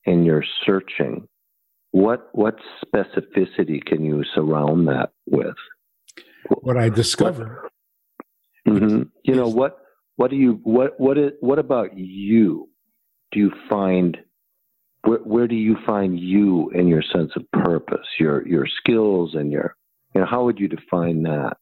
in 0.07 0.25
your 0.25 0.43
searching 0.65 1.27
what 1.91 2.29
what 2.33 2.55
specificity 2.85 3.83
can 3.83 4.03
you 4.03 4.23
surround 4.35 4.87
that 4.87 5.11
with? 5.25 5.55
What 6.49 6.77
I 6.77 6.89
discover. 6.89 7.69
Mm-hmm. 8.67 9.03
You 9.23 9.35
know 9.35 9.47
what? 9.47 9.79
What 10.15 10.29
do 10.29 10.35
you 10.35 10.59
what 10.63 10.99
what 10.99 11.17
is, 11.17 11.31
what 11.39 11.59
about 11.59 11.97
you? 11.97 12.69
Do 13.31 13.39
you 13.39 13.51
find 13.69 14.17
where, 15.03 15.19
where 15.19 15.47
do 15.47 15.55
you 15.55 15.77
find 15.85 16.19
you 16.19 16.69
in 16.71 16.87
your 16.87 17.01
sense 17.01 17.31
of 17.35 17.49
purpose, 17.51 18.07
your 18.19 18.47
your 18.47 18.67
skills 18.67 19.33
and 19.33 19.51
your 19.51 19.75
you 20.13 20.21
know 20.21 20.27
how 20.27 20.45
would 20.45 20.59
you 20.59 20.67
define 20.67 21.23
that? 21.23 21.57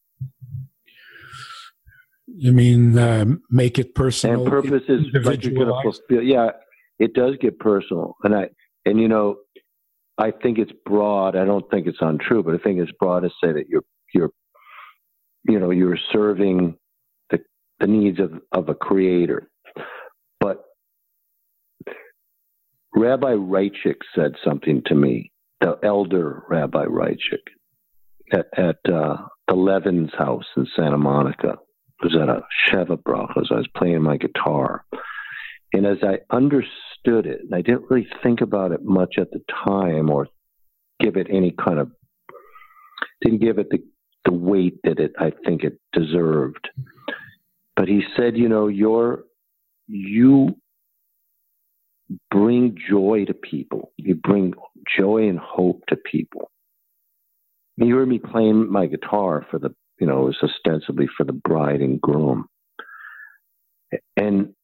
You 2.26 2.52
mean 2.52 2.98
uh, 2.98 3.24
make 3.50 3.78
it 3.78 3.94
personal? 3.94 4.42
And 4.42 4.50
purpose 4.50 4.82
is 4.88 5.06
like 5.24 5.44
you're 5.44 5.54
going 5.54 5.68
to 5.68 5.80
fulfill. 5.82 6.22
Yeah, 6.22 6.50
it 6.98 7.14
does 7.14 7.34
get 7.40 7.58
personal, 7.58 8.16
and 8.22 8.34
I 8.34 8.48
and 8.84 9.00
you 9.00 9.08
know 9.08 9.36
I 10.18 10.30
think 10.30 10.58
it's 10.58 10.72
broad. 10.84 11.36
I 11.36 11.44
don't 11.44 11.68
think 11.70 11.86
it's 11.86 12.00
untrue, 12.00 12.42
but 12.42 12.54
I 12.54 12.58
think 12.58 12.80
it's 12.80 12.92
broad 12.98 13.20
to 13.20 13.30
say 13.42 13.52
that 13.52 13.68
you're 13.68 13.84
you're 14.14 14.30
you 15.44 15.58
know 15.58 15.70
you're 15.70 15.98
serving 16.12 16.76
the 17.30 17.38
the 17.80 17.86
needs 17.86 18.18
of 18.18 18.32
of 18.52 18.68
a 18.68 18.74
creator. 18.74 19.48
But 20.40 20.64
Rabbi 22.94 23.32
Raichik 23.32 23.98
said 24.14 24.32
something 24.44 24.82
to 24.86 24.94
me, 24.94 25.32
the 25.60 25.78
elder 25.82 26.44
Rabbi 26.48 26.86
Raichik, 26.86 27.44
at, 28.32 28.46
at 28.56 28.78
uh, 28.90 29.16
the 29.48 29.54
Levins 29.54 30.12
house 30.16 30.46
in 30.56 30.66
Santa 30.74 30.98
Monica. 30.98 31.58
Was 32.02 32.14
at 32.14 32.28
a 32.28 32.42
Sheva 32.68 32.98
Brachos. 33.02 33.50
I 33.50 33.54
was 33.54 33.68
playing 33.74 34.02
my 34.02 34.18
guitar. 34.18 34.84
And 35.72 35.86
as 35.86 35.98
I 36.02 36.18
understood 36.34 37.26
it, 37.26 37.40
and 37.42 37.54
I 37.54 37.62
didn't 37.62 37.90
really 37.90 38.08
think 38.22 38.40
about 38.40 38.72
it 38.72 38.84
much 38.84 39.16
at 39.18 39.30
the 39.30 39.40
time 39.64 40.10
or 40.10 40.28
give 41.00 41.16
it 41.16 41.26
any 41.30 41.52
kind 41.52 41.78
of, 41.78 41.90
didn't 43.20 43.40
give 43.40 43.58
it 43.58 43.68
the, 43.70 43.82
the 44.24 44.32
weight 44.32 44.78
that 44.84 44.98
it, 44.98 45.12
I 45.18 45.32
think 45.44 45.64
it 45.64 45.78
deserved. 45.92 46.68
But 47.74 47.88
he 47.88 48.02
said, 48.16 48.36
you 48.36 48.48
know, 48.48 48.68
you're, 48.68 49.24
you 49.86 50.56
bring 52.30 52.76
joy 52.88 53.24
to 53.26 53.34
people. 53.34 53.92
You 53.96 54.14
bring 54.14 54.54
joy 54.98 55.28
and 55.28 55.38
hope 55.38 55.82
to 55.88 55.96
people. 55.96 56.50
You 57.76 57.94
heard 57.94 58.08
me 58.08 58.18
playing 58.18 58.70
my 58.70 58.86
guitar 58.86 59.46
for 59.50 59.58
the, 59.58 59.74
you 60.00 60.06
know, 60.06 60.22
it 60.22 60.36
was 60.40 60.42
ostensibly 60.42 61.08
for 61.16 61.24
the 61.24 61.32
bride 61.32 61.80
and 61.80 62.00
groom. 62.00 62.46
And 64.16 64.54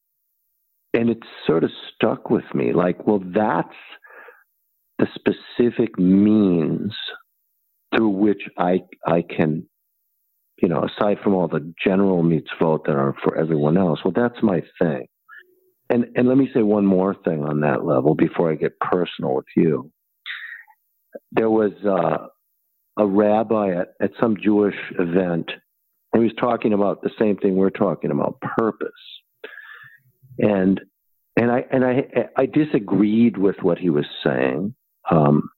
and 0.94 1.10
it 1.10 1.18
sort 1.46 1.64
of 1.64 1.70
stuck 1.94 2.30
with 2.30 2.44
me 2.54 2.72
like 2.72 3.06
well 3.06 3.22
that's 3.34 3.76
the 4.98 5.06
specific 5.14 5.98
means 5.98 6.92
through 7.94 8.08
which 8.10 8.42
i 8.58 8.80
i 9.06 9.22
can 9.22 9.66
you 10.60 10.68
know 10.68 10.84
aside 10.84 11.18
from 11.22 11.34
all 11.34 11.48
the 11.48 11.72
general 11.84 12.22
mitzvot 12.22 12.84
that 12.84 12.96
are 12.96 13.14
for 13.22 13.36
everyone 13.36 13.76
else 13.76 14.00
well 14.04 14.14
that's 14.14 14.42
my 14.42 14.62
thing. 14.80 15.06
And 15.90 16.06
and 16.16 16.28
let 16.28 16.38
me 16.38 16.48
say 16.54 16.62
one 16.62 16.86
more 16.86 17.14
thing 17.24 17.42
on 17.42 17.60
that 17.60 17.84
level 17.84 18.14
before 18.14 18.50
i 18.50 18.54
get 18.54 18.78
personal 18.80 19.34
with 19.34 19.46
you. 19.56 19.90
There 21.32 21.50
was 21.50 21.72
uh, 21.84 22.28
a 22.98 23.06
rabbi 23.06 23.72
at, 23.80 23.88
at 24.00 24.12
some 24.20 24.36
jewish 24.42 24.76
event 24.98 25.50
and 26.12 26.22
he 26.22 26.28
was 26.28 26.36
talking 26.38 26.72
about 26.72 27.02
the 27.02 27.10
same 27.18 27.36
thing 27.36 27.56
we're 27.56 27.70
talking 27.70 28.10
about 28.10 28.40
purpose 28.40 28.90
and 30.38 30.80
and 31.36 31.50
I 31.50 31.64
and 31.70 31.84
I 31.84 32.04
I 32.36 32.46
disagreed 32.46 33.36
with 33.38 33.56
what 33.62 33.78
he 33.78 33.90
was 33.90 34.06
saying, 34.24 34.74
Um, 35.10 35.50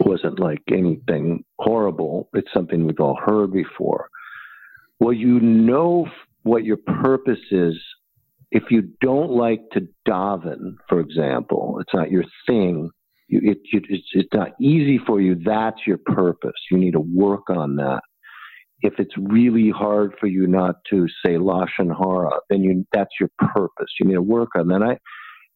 wasn't 0.00 0.38
like 0.38 0.62
anything 0.70 1.44
horrible. 1.58 2.28
It's 2.34 2.52
something 2.52 2.86
we've 2.86 3.00
all 3.00 3.18
heard 3.24 3.52
before. 3.52 4.08
Well, 5.00 5.12
you 5.12 5.40
know 5.40 6.06
what 6.42 6.64
your 6.64 6.76
purpose 6.76 7.40
is. 7.50 7.74
If 8.50 8.64
you 8.70 8.90
don't 9.00 9.30
like 9.30 9.62
to 9.72 9.88
daven, 10.06 10.76
for 10.88 11.00
example, 11.00 11.78
it's 11.80 11.94
not 11.94 12.10
your 12.10 12.24
thing. 12.46 12.90
You, 13.28 13.40
it, 13.42 13.58
it's, 13.72 14.08
it's 14.12 14.34
not 14.34 14.50
easy 14.60 14.98
for 15.06 15.20
you. 15.20 15.36
That's 15.42 15.86
your 15.86 15.98
purpose. 15.98 16.52
You 16.70 16.78
need 16.78 16.92
to 16.92 17.00
work 17.00 17.48
on 17.48 17.76
that. 17.76 18.02
If 18.82 18.94
it's 18.98 19.14
really 19.16 19.70
hard 19.70 20.14
for 20.18 20.26
you 20.26 20.46
not 20.46 20.76
to 20.90 21.06
say 21.24 21.32
lashon 21.34 21.96
hara, 21.96 22.40
then 22.50 22.62
you 22.62 22.84
that's 22.92 23.12
your 23.20 23.30
purpose. 23.38 23.88
You 24.00 24.06
need 24.06 24.14
to 24.14 24.22
work 24.22 24.50
on 24.56 24.68
that. 24.68 24.82
I 24.82 24.98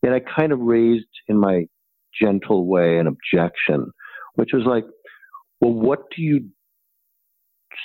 then 0.03 0.13
I 0.13 0.21
kind 0.21 0.53
of 0.53 0.61
raised 0.61 1.07
in 1.29 1.39
my 1.39 1.67
gentle 2.21 2.67
way 2.67 2.99
an 2.99 3.07
objection, 3.07 3.91
which 4.35 4.51
was 4.53 4.65
like, 4.65 4.85
well, 5.61 5.73
what 5.73 6.11
do 6.15 6.23
you 6.23 6.49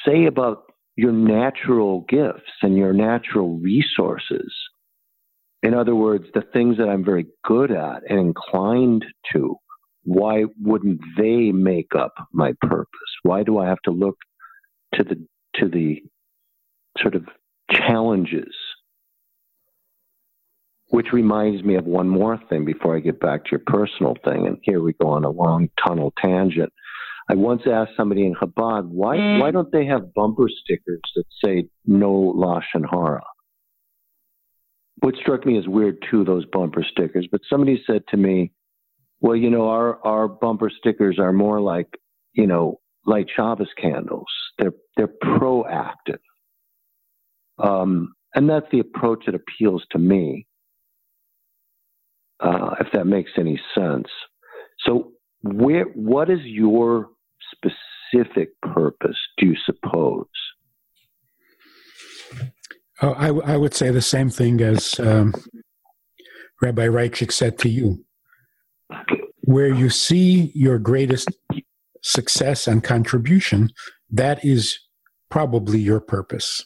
say 0.05 0.25
about 0.25 0.63
your 0.95 1.11
natural 1.11 2.05
gifts 2.07 2.51
and 2.61 2.77
your 2.77 2.93
natural 2.93 3.57
resources? 3.57 4.53
In 5.63 5.73
other 5.73 5.95
words, 5.95 6.25
the 6.33 6.43
things 6.53 6.77
that 6.77 6.89
I'm 6.89 7.05
very 7.05 7.27
good 7.45 7.71
at 7.71 8.01
and 8.09 8.19
inclined 8.19 9.05
to, 9.33 9.55
why 10.03 10.45
wouldn't 10.59 10.99
they 11.17 11.51
make 11.51 11.95
up 11.97 12.13
my 12.33 12.53
purpose? 12.61 12.89
Why 13.23 13.43
do 13.43 13.59
I 13.59 13.67
have 13.67 13.81
to 13.85 13.91
look 13.91 14.17
to 14.95 15.03
the 15.03 15.25
to 15.55 15.67
the 15.67 16.01
sort 16.99 17.15
of 17.15 17.25
challenges 17.69 18.53
which 20.91 21.13
reminds 21.13 21.63
me 21.63 21.75
of 21.75 21.85
one 21.85 22.09
more 22.09 22.37
thing 22.49 22.65
before 22.65 22.97
I 22.97 22.99
get 22.99 23.19
back 23.19 23.45
to 23.45 23.51
your 23.51 23.61
personal 23.65 24.15
thing. 24.25 24.45
And 24.45 24.57
here 24.61 24.81
we 24.81 24.91
go 24.93 25.07
on 25.07 25.23
a 25.23 25.29
long 25.29 25.69
tunnel 25.81 26.13
tangent. 26.21 26.71
I 27.29 27.35
once 27.35 27.61
asked 27.65 27.91
somebody 27.95 28.25
in 28.25 28.35
Chabad, 28.35 28.89
why, 28.89 29.15
mm. 29.15 29.39
why 29.39 29.51
don't 29.51 29.71
they 29.71 29.85
have 29.85 30.13
bumper 30.13 30.49
stickers 30.49 30.99
that 31.15 31.23
say 31.43 31.69
no 31.85 32.33
Lashon 32.35 32.83
Hara? 32.89 33.23
What 34.99 35.15
struck 35.15 35.45
me 35.45 35.57
as 35.57 35.65
weird 35.65 36.03
too, 36.11 36.25
those 36.25 36.45
bumper 36.45 36.83
stickers, 36.83 37.25
but 37.31 37.39
somebody 37.49 37.81
said 37.87 38.03
to 38.09 38.17
me, 38.17 38.51
well, 39.21 39.35
you 39.35 39.49
know, 39.49 39.69
our, 39.69 40.05
our 40.05 40.27
bumper 40.27 40.69
stickers 40.69 41.19
are 41.19 41.31
more 41.31 41.61
like, 41.61 41.87
you 42.33 42.47
know, 42.47 42.81
light 43.05 43.27
Shabbos 43.35 43.69
candles. 43.79 44.27
They're, 44.57 44.73
they're 44.97 45.13
proactive. 45.23 46.19
Um, 47.57 48.13
and 48.33 48.49
that's 48.49 48.67
the 48.71 48.79
approach 48.79 49.25
that 49.25 49.35
appeals 49.35 49.83
to 49.91 49.99
me 49.99 50.47
uh, 52.41 52.75
if 52.79 52.87
that 52.93 53.05
makes 53.05 53.31
any 53.37 53.59
sense. 53.75 54.07
So, 54.85 55.11
where 55.41 55.85
what 55.85 56.29
is 56.29 56.39
your 56.43 57.09
specific 57.53 58.49
purpose? 58.61 59.17
Do 59.37 59.47
you 59.47 59.55
suppose? 59.65 60.25
Oh, 63.01 63.13
I, 63.13 63.53
I 63.53 63.57
would 63.57 63.73
say 63.73 63.89
the 63.89 64.01
same 64.01 64.29
thing 64.29 64.61
as 64.61 64.99
um, 64.99 65.33
Rabbi 66.61 66.87
Raichik 66.87 67.31
said 67.31 67.57
to 67.59 67.69
you. 67.69 68.03
Where 69.43 69.73
you 69.73 69.89
see 69.89 70.51
your 70.53 70.77
greatest 70.77 71.29
success 72.01 72.67
and 72.67 72.83
contribution, 72.83 73.69
that 74.09 74.43
is 74.43 74.79
probably 75.29 75.79
your 75.79 75.99
purpose. 75.99 76.65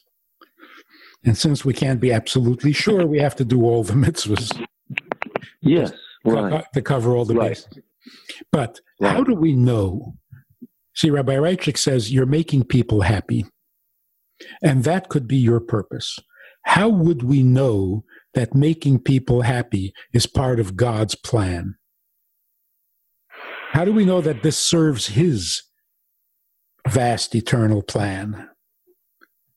And 1.24 1.38
since 1.38 1.66
we 1.66 1.74
can't 1.74 2.00
be 2.00 2.12
absolutely 2.12 2.72
sure, 2.72 3.06
we 3.06 3.20
have 3.20 3.36
to 3.38 3.46
do 3.46 3.64
all 3.64 3.84
the 3.84 3.94
mitzvahs. 4.06 4.66
Yes, 5.62 5.92
right. 6.24 6.66
to 6.74 6.82
cover 6.82 7.16
all 7.16 7.26
the 7.26 7.36
right. 7.36 7.50
bases. 7.50 7.80
But 8.52 8.80
right. 9.02 9.12
how 9.12 9.24
do 9.24 9.34
we 9.34 9.56
know? 9.56 10.16
See, 10.96 11.10
Rabbi 11.10 11.36
Raichik 11.36 11.78
says 11.78 12.14
you're 12.14 12.26
making 12.26 12.66
people 12.66 13.02
happy, 13.02 13.46
and 14.62 14.84
that 14.84 15.10
could 15.10 15.28
be 15.28 15.38
your 15.38 15.60
purpose. 15.60 16.20
How 16.64 16.90
would 16.90 17.24
we 17.24 17.44
know 17.44 18.04
that 18.34 18.56
making 18.56 19.00
people 19.00 19.42
happy 19.42 19.94
is 20.14 20.26
part 20.26 20.60
of 20.60 20.76
God's 20.76 21.16
plan? 21.16 21.76
How 23.76 23.84
do 23.84 23.92
we 23.92 24.06
know 24.06 24.22
that 24.22 24.42
this 24.42 24.58
serves 24.58 25.08
His 25.08 25.64
vast 26.88 27.36
eternal 27.36 27.82
plan? 27.82 28.48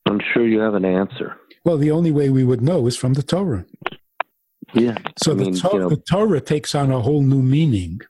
I'm 0.05 0.19
sure 0.33 0.45
you 0.45 0.59
have 0.59 0.73
an 0.73 0.83
answer. 0.83 1.37
Well, 1.63 1.77
the 1.77 1.91
only 1.91 2.11
way 2.11 2.29
we 2.29 2.43
would 2.43 2.61
know 2.61 2.85
is 2.85 2.97
from 2.97 3.13
the 3.13 3.23
Torah. 3.23 3.65
Yeah. 4.73 4.97
So 5.23 5.31
I 5.31 5.35
the, 5.35 5.43
mean, 5.45 5.53
to- 5.53 5.69
you 5.71 5.79
know, 5.79 5.89
the 5.89 6.03
Torah 6.11 6.41
takes 6.41 6.75
on 6.75 6.91
a 6.91 6.99
whole 6.99 7.21
new 7.21 7.41
meaning. 7.41 8.01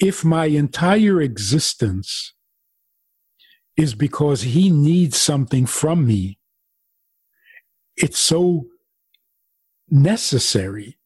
If 0.00 0.24
my 0.24 0.46
entire 0.46 1.20
existence 1.20 2.32
is 3.76 3.94
because 3.94 4.42
he 4.42 4.70
needs 4.70 5.18
something 5.18 5.66
from 5.66 6.06
me, 6.06 6.38
it's 7.98 8.18
so 8.18 8.64
necessary 9.90 10.96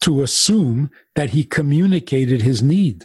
to 0.00 0.22
assume 0.22 0.90
that 1.14 1.30
he 1.30 1.44
communicated 1.44 2.40
his 2.40 2.62
need. 2.62 3.04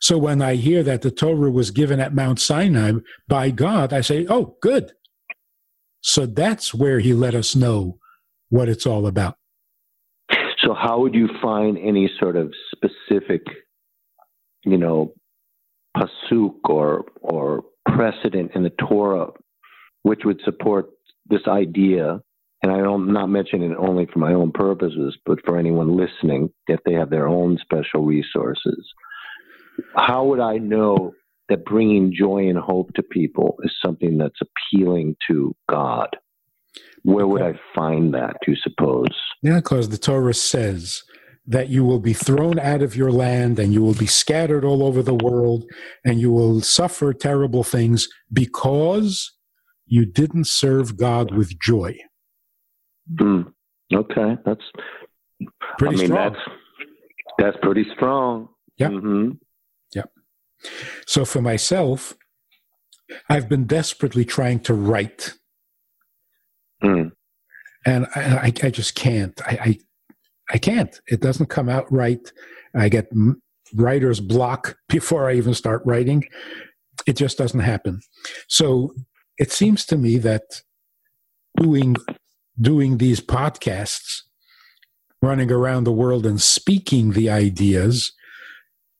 So 0.00 0.18
when 0.18 0.40
I 0.42 0.54
hear 0.54 0.82
that 0.82 1.02
the 1.02 1.10
Torah 1.10 1.50
was 1.50 1.70
given 1.70 2.00
at 2.00 2.14
Mount 2.14 2.40
Sinai 2.40 2.92
by 3.26 3.50
God, 3.50 3.92
I 3.92 4.00
say, 4.00 4.26
oh, 4.28 4.56
good. 4.60 4.92
So 6.00 6.26
that's 6.26 6.72
where 6.72 7.00
he 7.00 7.12
let 7.14 7.34
us 7.34 7.56
know 7.56 7.98
what 8.48 8.68
it's 8.68 8.86
all 8.86 9.06
about. 9.06 9.36
So, 10.64 10.74
how 10.74 11.00
would 11.00 11.14
you 11.14 11.28
find 11.40 11.78
any 11.78 12.10
sort 12.18 12.36
of 12.36 12.52
specific, 12.74 13.42
you 14.64 14.76
know, 14.76 15.14
pasuk 15.96 16.56
or 16.64 17.04
or 17.20 17.64
precedent 17.86 18.52
in 18.54 18.62
the 18.64 18.72
Torah 18.88 19.28
which 20.02 20.20
would 20.24 20.40
support 20.44 20.90
this 21.26 21.46
idea? 21.46 22.20
And 22.62 22.72
I'm 22.72 23.12
not 23.12 23.28
mentioning 23.28 23.70
it 23.70 23.76
only 23.78 24.06
for 24.12 24.18
my 24.18 24.34
own 24.34 24.50
purposes, 24.50 25.16
but 25.24 25.38
for 25.44 25.56
anyone 25.56 25.96
listening, 25.96 26.50
if 26.66 26.80
they 26.84 26.94
have 26.94 27.08
their 27.08 27.28
own 27.28 27.56
special 27.62 28.04
resources. 28.04 28.84
How 29.94 30.24
would 30.24 30.40
I 30.40 30.58
know 30.58 31.12
that 31.48 31.64
bringing 31.64 32.12
joy 32.14 32.48
and 32.48 32.58
hope 32.58 32.92
to 32.94 33.02
people 33.02 33.56
is 33.62 33.74
something 33.84 34.18
that's 34.18 34.40
appealing 34.40 35.16
to 35.28 35.54
God? 35.68 36.08
Where 37.02 37.26
would 37.26 37.42
I 37.42 37.58
find 37.74 38.12
that, 38.14 38.36
do 38.44 38.52
you 38.52 38.56
suppose? 38.56 39.08
Yeah, 39.42 39.56
because 39.56 39.88
the 39.88 39.98
Torah 39.98 40.34
says 40.34 41.02
that 41.46 41.68
you 41.68 41.84
will 41.84 42.00
be 42.00 42.12
thrown 42.12 42.58
out 42.58 42.82
of 42.82 42.94
your 42.94 43.10
land 43.10 43.58
and 43.58 43.72
you 43.72 43.80
will 43.80 43.94
be 43.94 44.06
scattered 44.06 44.64
all 44.64 44.82
over 44.82 45.02
the 45.02 45.14
world 45.14 45.64
and 46.04 46.20
you 46.20 46.30
will 46.30 46.60
suffer 46.60 47.14
terrible 47.14 47.64
things 47.64 48.08
because 48.30 49.32
you 49.86 50.04
didn't 50.04 50.46
serve 50.46 50.98
God 50.98 51.34
with 51.34 51.58
joy. 51.58 51.96
Mm, 53.14 53.52
okay, 53.94 54.36
that's 54.44 54.64
pretty 55.78 55.94
I 55.94 55.98
mean, 55.98 56.06
strong. 56.08 56.32
That's, 56.32 56.44
that's 57.38 57.56
pretty 57.62 57.86
strong. 57.96 58.48
Yeah. 58.76 58.88
Mm-hmm. 58.88 59.30
So 61.06 61.24
for 61.24 61.40
myself, 61.40 62.14
I've 63.28 63.48
been 63.48 63.66
desperately 63.66 64.24
trying 64.24 64.60
to 64.60 64.74
write 64.74 65.34
Mm. 66.82 67.12
And 67.84 68.06
I, 68.14 68.52
I, 68.62 68.70
just 68.70 68.94
can't. 68.94 69.40
I, 69.46 69.58
I, 69.62 69.78
I 70.52 70.58
can't. 70.58 71.00
It 71.06 71.20
doesn't 71.20 71.46
come 71.46 71.68
out 71.68 71.90
right. 71.92 72.32
I 72.74 72.88
get 72.88 73.10
writer's 73.74 74.20
block 74.20 74.76
before 74.88 75.28
I 75.28 75.34
even 75.34 75.54
start 75.54 75.82
writing. 75.84 76.24
It 77.06 77.16
just 77.16 77.38
doesn't 77.38 77.60
happen. 77.60 78.00
So 78.48 78.94
it 79.38 79.52
seems 79.52 79.86
to 79.86 79.96
me 79.96 80.18
that 80.18 80.62
doing 81.56 81.96
doing 82.60 82.98
these 82.98 83.20
podcasts, 83.20 84.22
running 85.22 85.50
around 85.50 85.84
the 85.84 85.92
world 85.92 86.26
and 86.26 86.42
speaking 86.42 87.12
the 87.12 87.30
ideas 87.30 88.12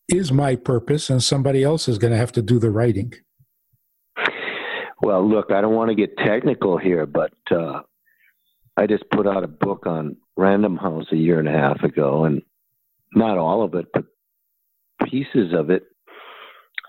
is 0.09 0.33
my 0.33 0.57
purpose, 0.57 1.11
and 1.11 1.23
somebody 1.23 1.63
else 1.63 1.89
is 1.89 1.99
going 1.99 2.13
to 2.13 2.19
have 2.19 2.33
to 2.33 2.43
do 2.43 2.59
the 2.59 2.71
writing. 2.71 3.13
Well, 5.01 5.29
look, 5.29 5.53
I 5.53 5.61
don't 5.61 5.75
want 5.75 5.91
to 5.91 5.95
get 5.95 6.17
technical 6.19 6.77
here, 6.77 7.07
but 7.07 7.33
uh, 7.51 7.83
I 8.77 8.87
just 8.87 9.05
put 9.11 9.27
out 9.27 9.45
a 9.45 9.49
book 9.49 9.87
on 9.87 10.17
Random 10.37 10.77
House 10.77 11.07
a 11.13 11.17
year 11.17 11.39
and 11.39 11.49
a 11.49 11.53
half 11.53 11.83
ago, 11.83 12.25
and 12.25 12.43
not 13.15 13.39
all 13.39 13.63
of 13.63 13.75
it, 13.75 13.87
but 13.93 14.05
pieces 15.09 15.53
of 15.55 15.71
it. 15.71 15.85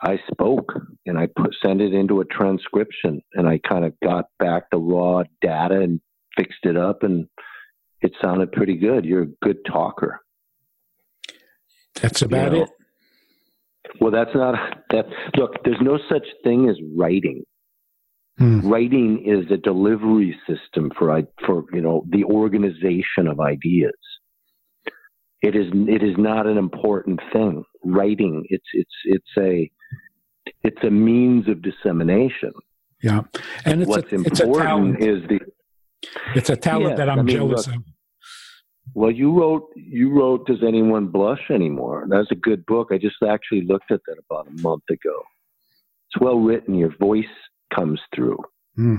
I 0.02 0.18
spoke 0.32 0.72
and 1.06 1.18
I 1.18 1.28
put, 1.28 1.54
sent 1.64 1.82
it 1.82 1.94
into 1.94 2.22
a 2.22 2.26
transcription, 2.26 3.22
and 3.34 3.48
I 3.48 3.60
kind 3.60 3.86
of 3.86 3.94
got 4.02 4.26
back 4.40 4.70
the 4.72 4.78
raw 4.78 5.24
data 5.42 5.82
and 5.82 6.00
fixed 6.38 6.64
it 6.64 6.78
up, 6.78 7.04
and 7.04 7.28
it 8.02 8.14
sounded 8.22 8.54
pretty 8.54 8.78
good. 8.78 9.04
You're 9.04 9.24
a 9.24 9.28
good 9.44 9.58
talker. 9.66 10.22
That's 12.02 12.22
about 12.22 12.54
you 12.54 12.60
know? 12.60 12.64
it. 12.64 12.70
Well, 14.00 14.12
that's 14.12 14.34
not 14.36 14.56
that. 14.92 15.06
Look, 15.38 15.64
there's 15.64 15.82
no 15.82 16.00
such 16.10 16.26
thing 16.44 16.70
as 16.70 16.78
writing. 16.98 17.44
Hmm. 18.38 18.68
Writing 18.70 19.24
is 19.26 19.52
a 19.52 19.58
delivery 19.58 20.38
system 20.48 20.92
for 20.98 21.22
for 21.46 21.64
you 21.74 21.82
know 21.82 22.06
the 22.10 22.24
organization 22.24 23.28
of 23.28 23.40
ideas. 23.40 23.94
It 25.42 25.56
is 25.56 25.68
it 25.74 26.04
is 26.04 26.16
not 26.18 26.48
an 26.48 26.58
important 26.58 27.20
thing. 27.34 27.64
writing. 27.84 28.46
It's 28.50 28.68
it's 28.74 28.96
it's 29.06 29.38
a 29.38 29.72
it's 30.64 30.84
a 30.84 30.90
means 30.90 31.48
of 31.48 31.62
dissemination. 31.62 32.52
Yeah, 33.02 33.22
and 33.66 33.82
it's 33.82 33.90
What's 33.90 34.12
a, 34.12 34.16
important 34.16 35.02
is 35.02 35.28
the 35.30 35.40
It's 36.36 36.50
a 36.50 36.56
talent 36.56 36.92
Yes, 36.92 36.98
that 36.98 37.10
I'm 37.10 37.20
I 37.20 37.24
mean, 37.24 37.36
jealous 37.36 37.68
look, 37.68 37.76
of. 37.78 37.84
Well 38.94 39.12
you 39.12 39.38
wrote 39.38 39.70
you 39.76 40.12
wrote 40.12 40.48
Does 40.48 40.64
Anyone 40.66 41.08
Blush 41.08 41.50
Anymore? 41.50 42.06
That's 42.10 42.32
a 42.32 42.36
good 42.36 42.66
book. 42.66 42.90
I 42.92 42.98
just 42.98 43.16
actually 43.28 43.62
looked 43.62 43.92
at 43.92 44.02
that 44.08 44.18
about 44.30 44.48
a 44.48 44.62
month 44.62 44.84
ago. 44.90 45.24
It's 46.10 46.22
well 46.22 46.40
written. 46.40 46.76
Your 46.76 46.96
voice 46.98 47.26
comes 47.74 48.00
through. 48.16 48.40
Hmm. 48.76 48.98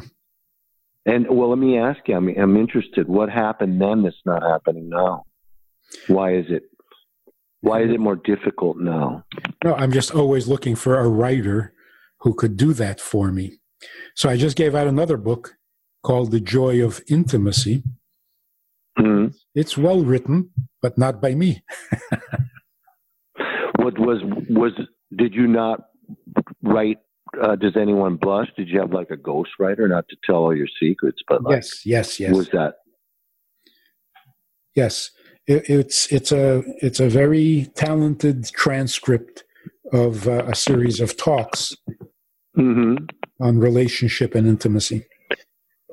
And 1.06 1.26
well, 1.28 1.48
let 1.48 1.58
me 1.58 1.78
ask 1.78 2.00
you. 2.06 2.16
I 2.16 2.20
mean, 2.20 2.38
I'm 2.38 2.56
interested. 2.56 3.08
What 3.08 3.30
happened 3.30 3.80
then 3.80 4.02
that's 4.02 4.16
not 4.24 4.42
happening 4.42 4.88
now? 4.88 5.24
Why 6.06 6.34
is 6.34 6.46
it? 6.48 6.64
Why 7.62 7.82
is 7.82 7.90
it 7.90 8.00
more 8.00 8.16
difficult 8.16 8.78
now? 8.78 9.24
No, 9.64 9.74
I'm 9.74 9.92
just 9.92 10.14
always 10.14 10.48
looking 10.48 10.76
for 10.76 10.98
a 10.98 11.08
writer 11.08 11.74
who 12.20 12.34
could 12.34 12.56
do 12.56 12.72
that 12.74 13.00
for 13.00 13.30
me. 13.32 13.58
So 14.14 14.28
I 14.28 14.36
just 14.36 14.56
gave 14.56 14.74
out 14.74 14.86
another 14.86 15.16
book 15.16 15.56
called 16.02 16.30
The 16.30 16.40
Joy 16.40 16.84
of 16.84 17.02
Intimacy. 17.08 17.82
Hmm. 19.00 19.26
It's 19.54 19.78
well 19.78 20.04
written, 20.04 20.50
but 20.82 20.98
not 20.98 21.20
by 21.22 21.34
me. 21.34 21.62
What 23.76 23.98
was 23.98 24.18
was? 24.50 24.72
Did 25.16 25.34
you 25.34 25.46
not 25.46 25.80
write? 26.62 26.98
Uh, 27.40 27.56
Does 27.56 27.76
anyone 27.76 28.16
blush? 28.16 28.48
Did 28.56 28.68
you 28.68 28.78
have 28.80 28.92
like 28.92 29.10
a 29.10 29.16
ghostwriter, 29.16 29.88
not 29.88 30.06
to 30.08 30.16
tell 30.24 30.36
all 30.36 30.54
your 30.56 30.66
secrets, 30.78 31.22
but 31.26 31.42
like, 31.42 31.56
Yes, 31.56 31.86
yes, 31.86 32.20
yes. 32.20 32.34
was 32.36 32.48
that? 32.50 32.74
Yes, 34.74 35.10
it, 35.46 35.68
it's 35.70 36.12
it's 36.12 36.30
a 36.32 36.62
it's 36.82 37.00
a 37.00 37.08
very 37.08 37.70
talented 37.74 38.44
transcript 38.52 39.44
of 39.92 40.28
uh, 40.28 40.44
a 40.46 40.54
series 40.54 41.00
of 41.00 41.16
talks 41.16 41.74
hmm 42.54 42.96
on 43.40 43.58
relationship 43.58 44.34
and 44.34 44.46
intimacy. 44.46 45.06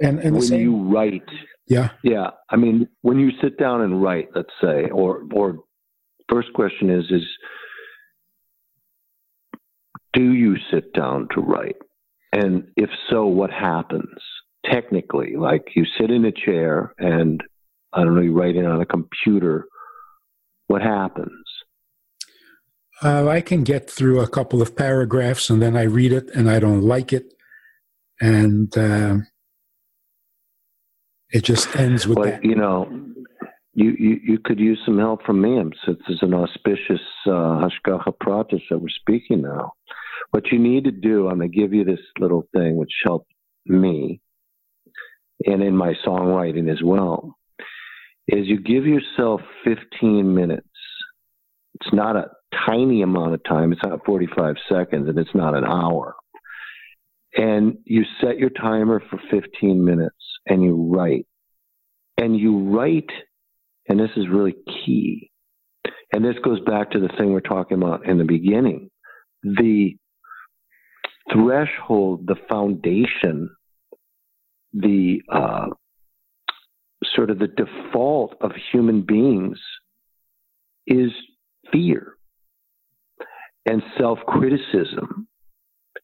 And 0.02 0.20
and 0.20 0.34
When 0.34 0.41
same, 0.41 0.60
you 0.62 0.76
write, 0.84 1.24
yeah, 1.68 1.90
yeah. 2.04 2.32
I 2.50 2.56
mean, 2.56 2.88
when 3.02 3.20
you 3.20 3.32
sit 3.42 3.58
down 3.58 3.82
and 3.82 4.02
write, 4.02 4.30
let's 4.36 4.54
say, 4.62 4.90
or 4.90 5.24
or 5.34 5.60
first 6.30 6.54
question 6.54 6.90
is 6.90 7.06
is 7.10 7.24
do 10.14 10.34
you 10.34 10.56
sit 10.72 10.94
down 10.94 11.28
to 11.36 11.42
write? 11.42 11.78
And 12.34 12.68
if 12.76 12.90
so, 13.10 13.26
what 13.26 13.52
happens 13.52 14.20
technically? 14.66 15.36
Like 15.38 15.70
you 15.76 15.86
sit 16.00 16.12
in 16.12 16.26
a 16.26 16.32
chair 16.32 16.94
and 16.98 17.42
I 17.94 18.04
don't 18.04 18.16
know, 18.16 18.22
you 18.22 18.38
write 18.38 18.56
it 18.56 18.66
on 18.66 18.82
a 18.82 18.86
computer. 18.86 19.68
What 20.68 20.82
happens? 20.82 21.46
uh, 23.04 23.28
I 23.28 23.42
can 23.42 23.64
get 23.64 23.90
through 23.90 24.20
a 24.20 24.28
couple 24.28 24.62
of 24.62 24.76
paragraphs 24.76 25.50
and 25.50 25.62
then 25.62 25.78
I 25.78 25.84
read 25.84 26.12
it 26.12 26.30
and 26.34 26.50
I 26.50 26.60
don't 26.60 26.82
like 26.82 27.14
it, 27.14 27.34
and 28.20 28.76
uh, 28.78 29.18
it 31.32 31.44
just 31.44 31.76
ends 31.76 32.08
with 32.08 32.18
Well, 32.18 32.32
that. 32.32 32.44
you 32.44 32.56
know, 32.56 32.90
you, 33.74 33.92
you 34.00 34.20
you 34.24 34.40
could 34.40 34.60
use 34.60 34.80
some 34.86 34.98
help 34.98 35.24
from 35.24 35.42
me 35.42 35.62
since 35.86 36.00
it's 36.08 36.24
an 36.24 36.34
auspicious 36.34 37.02
uh, 37.28 37.62
Hashgacha 37.68 38.13
Pratis 38.24 38.62
that 38.70 38.80
we're 38.80 38.88
speaking 38.90 39.42
now. 39.42 39.74
What 40.32 40.52
you 40.52 40.60
need 40.60 40.84
to 40.86 40.92
do, 40.92 41.28
I'm 41.28 41.38
going 41.38 41.52
to 41.52 41.58
give 41.58 41.74
you 41.74 41.84
this 41.84 42.00
little 42.20 42.48
thing 42.56 42.76
which 42.76 42.92
helped 43.06 43.32
me, 43.66 44.20
and 45.46 45.62
in 45.62 45.76
my 45.76 45.94
songwriting 46.06 46.72
as 46.72 46.82
well, 46.84 47.36
is 48.28 48.48
you 48.48 48.60
give 48.60 48.86
yourself 48.86 49.42
15 49.63 50.34
minutes. 50.34 50.68
It's 51.76 51.94
not 51.94 52.16
a 52.16 52.30
tiny 52.68 53.04
amount 53.04 53.36
of 53.36 53.44
time. 53.44 53.72
It's 53.72 53.84
not 53.84 54.04
45 54.06 54.56
seconds, 54.68 55.08
and 55.08 55.18
it's 55.20 55.36
not 55.36 55.54
an 55.56 55.63
hour. 55.63 56.16
And 57.36 57.78
you 57.86 58.04
set 58.20 58.40
your 58.40 58.50
timer 58.50 59.02
for 59.10 59.20
15 59.30 59.86
minutes, 59.86 60.16
and 60.48 60.64
you 60.64 60.92
write 60.94 61.26
and 62.18 62.38
you 62.38 62.76
write, 62.76 63.10
and 63.88 64.00
this 64.00 64.10
is 64.18 64.26
really 64.30 64.56
key, 64.86 65.30
and 66.12 66.26
this 66.26 66.36
goes 66.44 66.60
back 66.62 66.92
to 66.92 67.00
the 67.00 67.10
thing 67.18 67.32
we're 67.32 67.40
talking 67.42 67.78
about 67.78 68.06
in 68.06 68.18
the 68.18 68.24
beginning 68.24 68.90
the 69.44 69.96
threshold, 71.32 72.26
the 72.26 72.36
foundation, 72.50 73.50
the 74.74 75.22
uh, 75.32 75.68
sort 77.16 77.30
of 77.30 77.40
the 77.40 77.48
default 77.48 78.36
of 78.42 78.52
human 78.72 79.02
beings 79.02 79.60
is 80.86 81.12
fear 81.72 82.14
and 83.66 83.82
self 84.00 84.20
criticism 84.28 85.28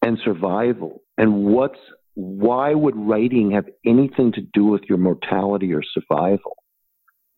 and 0.01 0.17
survival. 0.23 1.01
And 1.17 1.45
what's 1.45 1.79
why 2.15 2.73
would 2.73 2.95
writing 2.95 3.51
have 3.51 3.65
anything 3.85 4.31
to 4.33 4.41
do 4.53 4.65
with 4.65 4.83
your 4.87 4.97
mortality 4.97 5.73
or 5.73 5.81
survival? 5.83 6.57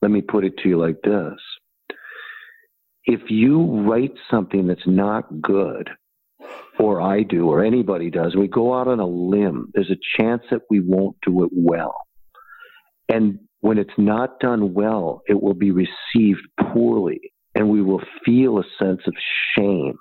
Let 0.01 0.11
me 0.11 0.21
put 0.21 0.43
it 0.43 0.57
to 0.59 0.69
you 0.69 0.79
like 0.79 1.01
this. 1.03 1.39
If 3.05 3.29
you 3.29 3.63
write 3.87 4.13
something 4.29 4.67
that's 4.67 4.87
not 4.87 5.41
good, 5.41 5.89
or 6.79 7.01
I 7.01 7.23
do, 7.23 7.47
or 7.47 7.63
anybody 7.63 8.09
does, 8.09 8.35
we 8.35 8.47
go 8.47 8.73
out 8.73 8.87
on 8.87 8.99
a 8.99 9.05
limb, 9.05 9.71
there's 9.73 9.91
a 9.91 10.21
chance 10.21 10.43
that 10.51 10.61
we 10.69 10.79
won't 10.79 11.15
do 11.25 11.43
it 11.43 11.51
well. 11.53 11.95
And 13.07 13.39
when 13.61 13.77
it's 13.77 13.97
not 13.97 14.39
done 14.39 14.73
well, 14.73 15.21
it 15.27 15.41
will 15.41 15.53
be 15.53 15.71
received 15.71 16.47
poorly, 16.59 17.33
and 17.53 17.69
we 17.69 17.81
will 17.81 18.01
feel 18.25 18.59
a 18.59 18.63
sense 18.77 19.01
of 19.07 19.13
shame, 19.55 19.97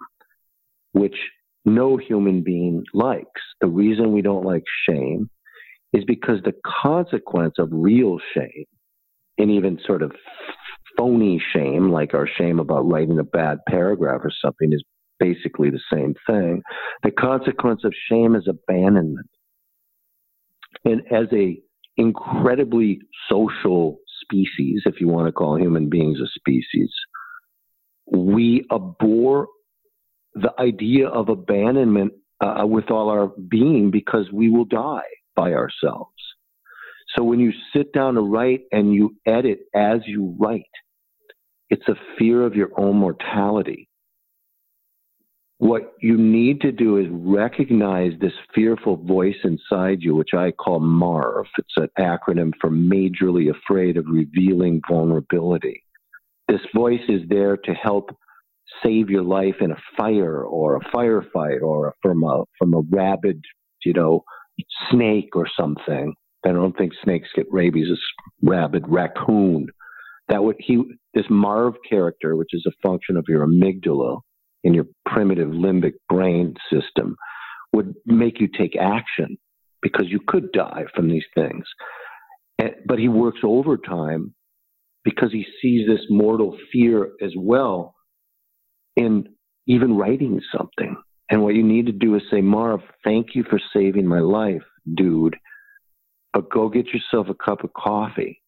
which 0.92 1.16
no 1.64 1.96
human 1.96 2.42
being 2.42 2.84
likes. 2.92 3.40
The 3.60 3.68
reason 3.68 4.12
we 4.12 4.22
don't 4.22 4.44
like 4.44 4.64
shame 4.88 5.30
is 5.92 6.04
because 6.04 6.40
the 6.44 6.54
consequence 6.82 7.54
of 7.58 7.68
real 7.72 8.18
shame, 8.34 8.64
and 9.38 9.50
even 9.50 9.78
sort 9.86 10.02
of 10.02 10.12
phony 10.98 11.42
shame, 11.52 11.90
like 11.90 12.14
our 12.14 12.28
shame 12.38 12.60
about 12.60 12.88
writing 12.88 13.18
a 13.18 13.24
bad 13.24 13.58
paragraph 13.68 14.20
or 14.22 14.30
something, 14.44 14.72
is 14.72 14.82
basically 15.18 15.70
the 15.70 15.80
same 15.92 16.14
thing. 16.26 16.62
The 17.02 17.10
consequence 17.10 17.82
of 17.84 17.92
shame 18.10 18.34
is 18.34 18.48
abandonment. 18.48 19.28
And 20.84 21.02
as 21.12 21.26
a 21.32 21.60
incredibly 21.96 23.00
social 23.30 23.98
species, 24.22 24.82
if 24.86 25.00
you 25.00 25.08
want 25.08 25.26
to 25.28 25.32
call 25.32 25.58
human 25.58 25.88
beings 25.88 26.18
a 26.20 26.26
species, 26.26 26.90
we 28.10 28.64
abhor 28.72 29.48
the 30.34 30.52
idea 30.58 31.08
of 31.08 31.28
abandonment 31.28 32.12
uh, 32.40 32.66
with 32.66 32.90
all 32.90 33.08
our 33.08 33.32
being 33.48 33.90
because 33.90 34.30
we 34.32 34.50
will 34.50 34.64
die 34.64 35.02
by 35.36 35.52
ourselves. 35.52 36.10
So 37.16 37.22
when 37.22 37.38
you 37.38 37.52
sit 37.74 37.92
down 37.92 38.14
to 38.14 38.20
write 38.20 38.62
and 38.72 38.92
you 38.94 39.16
edit 39.26 39.60
as 39.74 40.00
you 40.06 40.36
write, 40.38 40.62
it's 41.70 41.86
a 41.88 41.94
fear 42.18 42.42
of 42.42 42.54
your 42.54 42.70
own 42.76 42.96
mortality. 42.96 43.88
What 45.58 45.94
you 46.00 46.16
need 46.16 46.60
to 46.62 46.72
do 46.72 46.98
is 46.98 47.06
recognize 47.10 48.12
this 48.20 48.32
fearful 48.54 48.96
voice 48.96 49.36
inside 49.44 50.02
you, 50.02 50.16
which 50.16 50.34
I 50.36 50.50
call 50.50 50.80
MARV. 50.80 51.46
It's 51.58 51.76
an 51.76 51.88
acronym 51.98 52.52
for 52.60 52.70
Majorly 52.70 53.50
Afraid 53.50 53.96
of 53.96 54.06
Revealing 54.08 54.82
Vulnerability. 54.88 55.84
This 56.48 56.60
voice 56.74 57.00
is 57.08 57.22
there 57.28 57.56
to 57.56 57.72
help 57.72 58.10
save 58.82 59.10
your 59.10 59.22
life 59.22 59.56
in 59.60 59.70
a 59.70 59.76
fire 59.96 60.42
or 60.42 60.76
a 60.76 60.80
firefight 60.80 61.62
or 61.62 61.94
from 62.02 62.22
a 62.24 62.44
from 62.58 62.74
a 62.74 62.82
rabid, 62.90 63.40
you 63.84 63.92
know, 63.92 64.24
snake 64.90 65.30
or 65.34 65.46
something. 65.58 66.14
I 66.46 66.52
don't 66.52 66.76
think 66.76 66.92
snakes 67.02 67.28
get 67.34 67.46
rabies. 67.50 67.86
It's 67.90 68.00
rabid 68.42 68.84
raccoon. 68.86 69.68
That 70.28 70.44
would 70.44 70.56
he 70.58 70.82
this 71.14 71.26
Marv 71.30 71.74
character, 71.88 72.36
which 72.36 72.50
is 72.52 72.66
a 72.66 72.86
function 72.86 73.16
of 73.16 73.24
your 73.28 73.46
amygdala 73.46 74.20
in 74.62 74.74
your 74.74 74.86
primitive 75.06 75.48
limbic 75.48 75.92
brain 76.08 76.54
system, 76.70 77.16
would 77.72 77.94
make 78.06 78.40
you 78.40 78.48
take 78.48 78.76
action 78.76 79.36
because 79.82 80.06
you 80.08 80.20
could 80.26 80.52
die 80.52 80.84
from 80.94 81.08
these 81.08 81.24
things. 81.34 81.64
But 82.86 82.98
he 82.98 83.08
works 83.08 83.40
overtime 83.42 84.34
because 85.04 85.32
he 85.32 85.44
sees 85.60 85.86
this 85.86 86.06
mortal 86.08 86.56
fear 86.72 87.10
as 87.22 87.32
well 87.36 87.93
in 88.96 89.28
even 89.66 89.96
writing 89.96 90.40
something. 90.56 90.96
And 91.30 91.42
what 91.42 91.54
you 91.54 91.62
need 91.62 91.86
to 91.86 91.92
do 91.92 92.14
is 92.14 92.22
say, 92.30 92.40
Marv, 92.40 92.80
thank 93.02 93.34
you 93.34 93.44
for 93.48 93.60
saving 93.72 94.06
my 94.06 94.20
life, 94.20 94.62
dude. 94.94 95.36
But 96.32 96.50
go 96.50 96.68
get 96.68 96.86
yourself 96.88 97.28
a 97.28 97.34
cup 97.34 97.64
of 97.64 97.72
coffee 97.72 98.42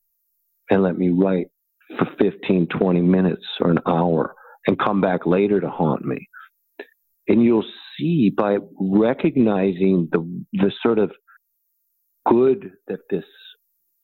and 0.68 0.82
let 0.82 0.98
me 0.98 1.08
write 1.08 1.46
for 1.98 2.06
15, 2.18 2.66
20 2.66 3.00
minutes 3.00 3.44
or 3.60 3.70
an 3.70 3.78
hour 3.86 4.34
and 4.66 4.78
come 4.78 5.00
back 5.00 5.24
later 5.24 5.60
to 5.60 5.70
haunt 5.70 6.04
me. 6.04 6.28
And 7.28 7.42
you'll 7.42 7.64
see 7.98 8.30
by 8.30 8.58
recognizing 8.78 10.08
the, 10.12 10.44
the 10.52 10.72
sort 10.82 10.98
of 10.98 11.12
good 12.28 12.72
that 12.88 13.00
this 13.10 13.24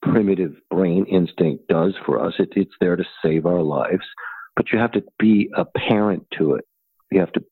primitive 0.01 0.53
brain 0.69 1.05
instinct 1.05 1.67
does 1.67 1.93
for 2.05 2.25
us, 2.25 2.33
it, 2.39 2.49
it's 2.55 2.73
there 2.79 2.95
to 2.95 3.03
save 3.23 3.45
our 3.45 3.61
lives 3.61 4.05
but 4.55 4.71
you 4.71 4.79
have 4.79 4.91
to 4.93 5.03
be 5.19 5.49
a 5.55 5.65
parent 5.65 6.25
to 6.37 6.55
it. 6.55 6.65
You 7.11 7.19
have 7.19 7.31
to 7.33 7.43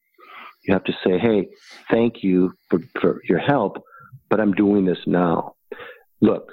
you 0.64 0.74
have 0.74 0.84
to 0.86 0.94
say, 1.04 1.18
"Hey, 1.18 1.48
thank 1.90 2.24
you 2.24 2.54
for, 2.70 2.80
for 3.00 3.22
your 3.28 3.40
help, 3.40 3.84
but 4.30 4.40
I'm 4.40 4.54
doing 4.54 4.86
this 4.86 5.00
now." 5.08 5.56
Look, 6.22 6.52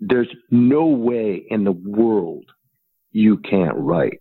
there's 0.00 0.32
no 0.50 0.86
way 0.86 1.44
in 1.48 1.64
the 1.64 1.72
world 1.72 2.44
you 3.12 3.38
can't 3.38 3.76
write. 3.76 4.20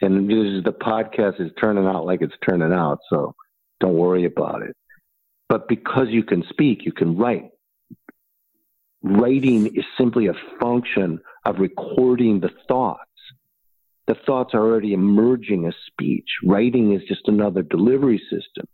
And 0.00 0.30
is, 0.30 0.64
the 0.64 0.72
podcast 0.72 1.40
is 1.40 1.52
turning 1.60 1.86
out 1.86 2.06
like 2.06 2.22
it's 2.22 2.34
turning 2.46 2.72
out, 2.72 2.98
so 3.08 3.34
don't 3.80 3.94
worry 3.94 4.24
about 4.24 4.62
it. 4.62 4.76
But 5.48 5.68
because 5.68 6.08
you 6.08 6.24
can 6.24 6.42
speak, 6.48 6.84
you 6.84 6.92
can 6.92 7.16
write. 7.16 7.50
Writing 9.02 9.66
is 9.66 9.84
simply 9.98 10.28
a 10.28 10.34
function 10.60 11.20
of 11.44 11.58
recording 11.58 12.40
the 12.40 12.50
thoughts. 12.68 13.11
The 14.06 14.16
thoughts 14.26 14.54
are 14.54 14.60
already 14.60 14.92
emerging 14.92 15.66
as 15.66 15.74
speech. 15.86 16.28
Writing 16.44 16.92
is 16.92 17.02
just 17.06 17.28
another 17.28 17.62
delivery 17.62 18.20
system, 18.30 18.66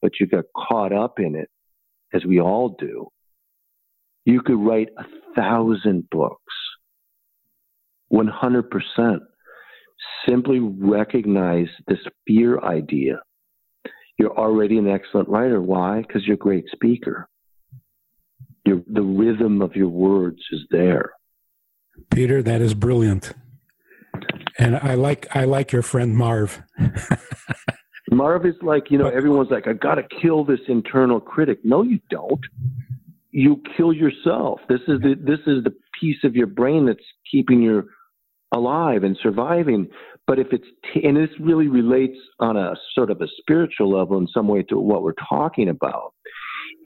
but 0.00 0.12
you 0.20 0.26
got 0.26 0.44
caught 0.56 0.92
up 0.92 1.18
in 1.18 1.34
it, 1.34 1.48
as 2.14 2.24
we 2.24 2.40
all 2.40 2.76
do. 2.78 3.08
You 4.24 4.40
could 4.40 4.58
write 4.58 4.88
a 4.96 5.04
thousand 5.34 6.08
books, 6.10 6.54
100%. 8.12 9.18
Simply 10.28 10.60
recognize 10.60 11.68
this 11.86 11.98
fear 12.26 12.60
idea. 12.60 13.20
You're 14.18 14.36
already 14.36 14.78
an 14.78 14.88
excellent 14.88 15.28
writer. 15.28 15.60
Why? 15.60 16.02
Because 16.02 16.24
you're 16.26 16.34
a 16.34 16.38
great 16.38 16.66
speaker. 16.70 17.28
The 18.64 19.02
rhythm 19.02 19.62
of 19.62 19.74
your 19.74 19.88
words 19.88 20.42
is 20.52 20.60
there. 20.70 21.12
Peter, 22.10 22.42
that 22.42 22.60
is 22.60 22.74
brilliant. 22.74 23.32
And 24.58 24.76
I 24.76 24.94
like 24.94 25.28
I 25.34 25.44
like 25.44 25.72
your 25.72 25.82
friend 25.82 26.16
Marv. 26.16 26.60
Marv 28.10 28.46
is 28.46 28.54
like, 28.62 28.90
you 28.90 28.98
know, 28.98 29.08
everyone's 29.08 29.50
like, 29.50 29.68
I 29.68 29.72
gotta 29.74 30.02
kill 30.20 30.44
this 30.44 30.60
internal 30.68 31.20
critic. 31.20 31.60
No, 31.62 31.82
you 31.82 32.00
don't. 32.10 32.40
You 33.30 33.62
kill 33.76 33.92
yourself. 33.92 34.60
This 34.68 34.80
is 34.88 35.00
the 35.00 35.14
this 35.20 35.40
is 35.46 35.62
the 35.64 35.74
piece 36.00 36.24
of 36.24 36.34
your 36.34 36.46
brain 36.46 36.86
that's 36.86 37.04
keeping 37.30 37.62
you 37.62 37.88
alive 38.52 39.04
and 39.04 39.16
surviving. 39.22 39.88
But 40.26 40.38
if 40.38 40.48
it's 40.52 40.66
t- 40.92 41.06
and 41.06 41.16
this 41.16 41.30
really 41.38 41.68
relates 41.68 42.18
on 42.40 42.56
a 42.56 42.74
sort 42.94 43.10
of 43.10 43.20
a 43.20 43.26
spiritual 43.40 43.90
level 43.90 44.18
in 44.18 44.26
some 44.32 44.48
way 44.48 44.62
to 44.64 44.78
what 44.78 45.02
we're 45.02 45.12
talking 45.28 45.68
about. 45.68 46.14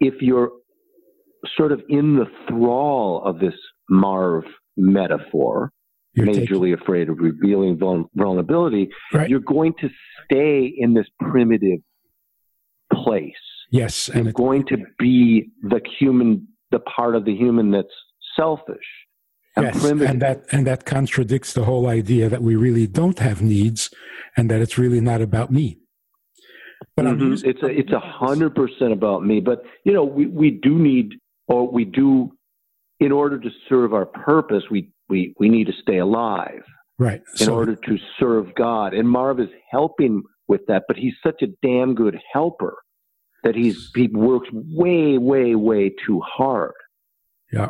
If 0.01 0.21
you're 0.21 0.51
sort 1.57 1.73
of 1.73 1.81
in 1.89 2.17
the 2.17 2.27
thrall 2.49 3.23
of 3.25 3.39
this 3.39 3.55
Marv 3.89 4.45
metaphor, 4.77 5.71
you're 6.15 6.27
majorly 6.27 6.73
taking... 6.73 6.75
afraid 6.75 7.09
of 7.09 7.19
revealing 7.19 7.79
vulnerability, 7.79 8.91
right. 9.13 9.29
you're 9.29 9.41
going 9.41 9.75
to 9.81 9.89
stay 10.25 10.73
in 10.77 10.95
this 10.95 11.07
primitive 11.21 11.81
place. 12.93 13.33
Yes, 13.71 14.09
and 14.09 14.25
you're 14.25 14.33
going 14.33 14.67
to 14.67 14.79
be 14.99 15.51
the 15.63 15.81
human, 15.99 16.49
the 16.71 16.81
part 16.81 17.17
of 17.17 17.25
the 17.25 17.35
human 17.35 17.71
that's 17.71 17.89
selfish. 18.37 18.85
And 19.57 19.67
yes, 19.67 19.81
primitive. 19.81 20.11
and 20.11 20.23
that 20.23 20.45
and 20.51 20.67
that 20.67 20.85
contradicts 20.85 21.53
the 21.53 21.65
whole 21.65 21.87
idea 21.87 22.29
that 22.29 22.43
we 22.43 22.57
really 22.57 22.87
don't 22.87 23.19
have 23.19 23.43
needs, 23.43 23.91
and 24.37 24.51
that 24.51 24.61
it's 24.61 24.79
really 24.79 25.01
not 25.01 25.21
about 25.21 25.51
me. 25.51 25.79
But 26.97 27.07
mm-hmm. 27.07 27.49
it's 27.49 27.63
a 27.63 27.67
it's 27.67 27.93
a 27.93 28.01
hundred 28.01 28.55
percent 28.55 28.93
about 28.93 29.25
me. 29.25 29.41
But 29.41 29.63
you 29.85 29.93
know, 29.93 30.05
we, 30.05 30.27
we 30.27 30.51
do 30.51 30.79
need, 30.79 31.15
or 31.49 31.71
we 31.71 31.85
do, 31.85 32.33
in 33.01 33.13
order 33.13 33.39
to 33.39 33.51
serve 33.69 33.95
our 33.95 34.07
purpose, 34.07 34.65
we 34.71 34.91
we 35.13 35.35
we 35.39 35.51
need 35.51 35.67
to 35.67 35.75
stay 35.83 35.99
alive 35.99 36.63
right. 36.99 37.21
in 37.39 37.47
so, 37.47 37.55
order 37.55 37.77
to 37.77 37.99
serve 38.19 38.55
god. 38.55 38.95
And 38.95 39.07
marv 39.07 39.39
is 39.39 39.51
helping 39.71 40.23
with 40.49 40.63
that 40.69 40.85
but 40.89 40.97
he's 40.97 41.15
such 41.23 41.43
a 41.43 41.49
damn 41.63 41.95
good 41.95 42.19
helper 42.33 42.77
that 43.45 43.55
he's 43.55 43.91
he 43.95 44.09
works 44.09 44.49
way 44.53 45.19
way 45.19 45.55
way 45.55 45.93
too 46.07 46.21
hard. 46.21 46.73
Yeah. 47.53 47.69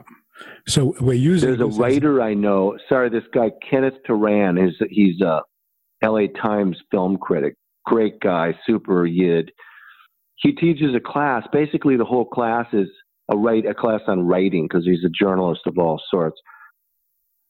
So 0.69 0.95
we're 1.01 1.15
using 1.15 1.49
there's 1.49 1.61
a 1.61 1.81
writer 1.81 2.21
as... 2.21 2.27
i 2.27 2.35
know. 2.35 2.79
Sorry 2.89 3.11
this 3.11 3.25
guy 3.35 3.51
kenneth 3.69 3.99
turan 4.07 4.57
is 4.57 4.75
he's 4.89 5.21
a 5.21 5.43
la 6.05 6.27
times 6.41 6.77
film 6.93 7.19
critic. 7.19 7.57
Great 7.85 8.21
guy 8.21 8.55
super 8.65 9.05
yid. 9.05 9.51
He 10.37 10.53
teaches 10.53 10.95
a 10.95 11.01
class. 11.01 11.45
Basically 11.53 11.97
the 11.97 12.05
whole 12.05 12.25
class 12.25 12.67
is 12.73 12.89
a 13.33 13.37
write 13.37 13.67
a 13.67 13.75
class 13.75 14.03
on 14.07 14.27
writing 14.29 14.69
because 14.69 14.85
he's 14.85 15.05
a 15.05 15.25
journalist 15.25 15.63
of 15.67 15.79
all 15.79 16.01
sorts 16.09 16.41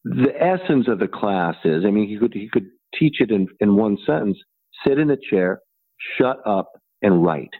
the 0.04 0.32
essence 0.38 0.88
of 0.88 0.98
the 0.98 1.08
class 1.08 1.54
is, 1.64 1.84
I 1.86 1.90
mean, 1.90 2.08
he 2.08 2.18
could 2.18 2.32
he 2.34 2.48
could 2.52 2.66
teach 2.98 3.20
it 3.20 3.30
in, 3.30 3.48
in 3.60 3.76
one 3.76 3.96
sentence: 4.06 4.38
sit 4.86 4.98
in 4.98 5.10
a 5.10 5.16
chair, 5.30 5.60
shut 6.18 6.38
up, 6.46 6.70
and 7.02 7.24
write. 7.24 7.50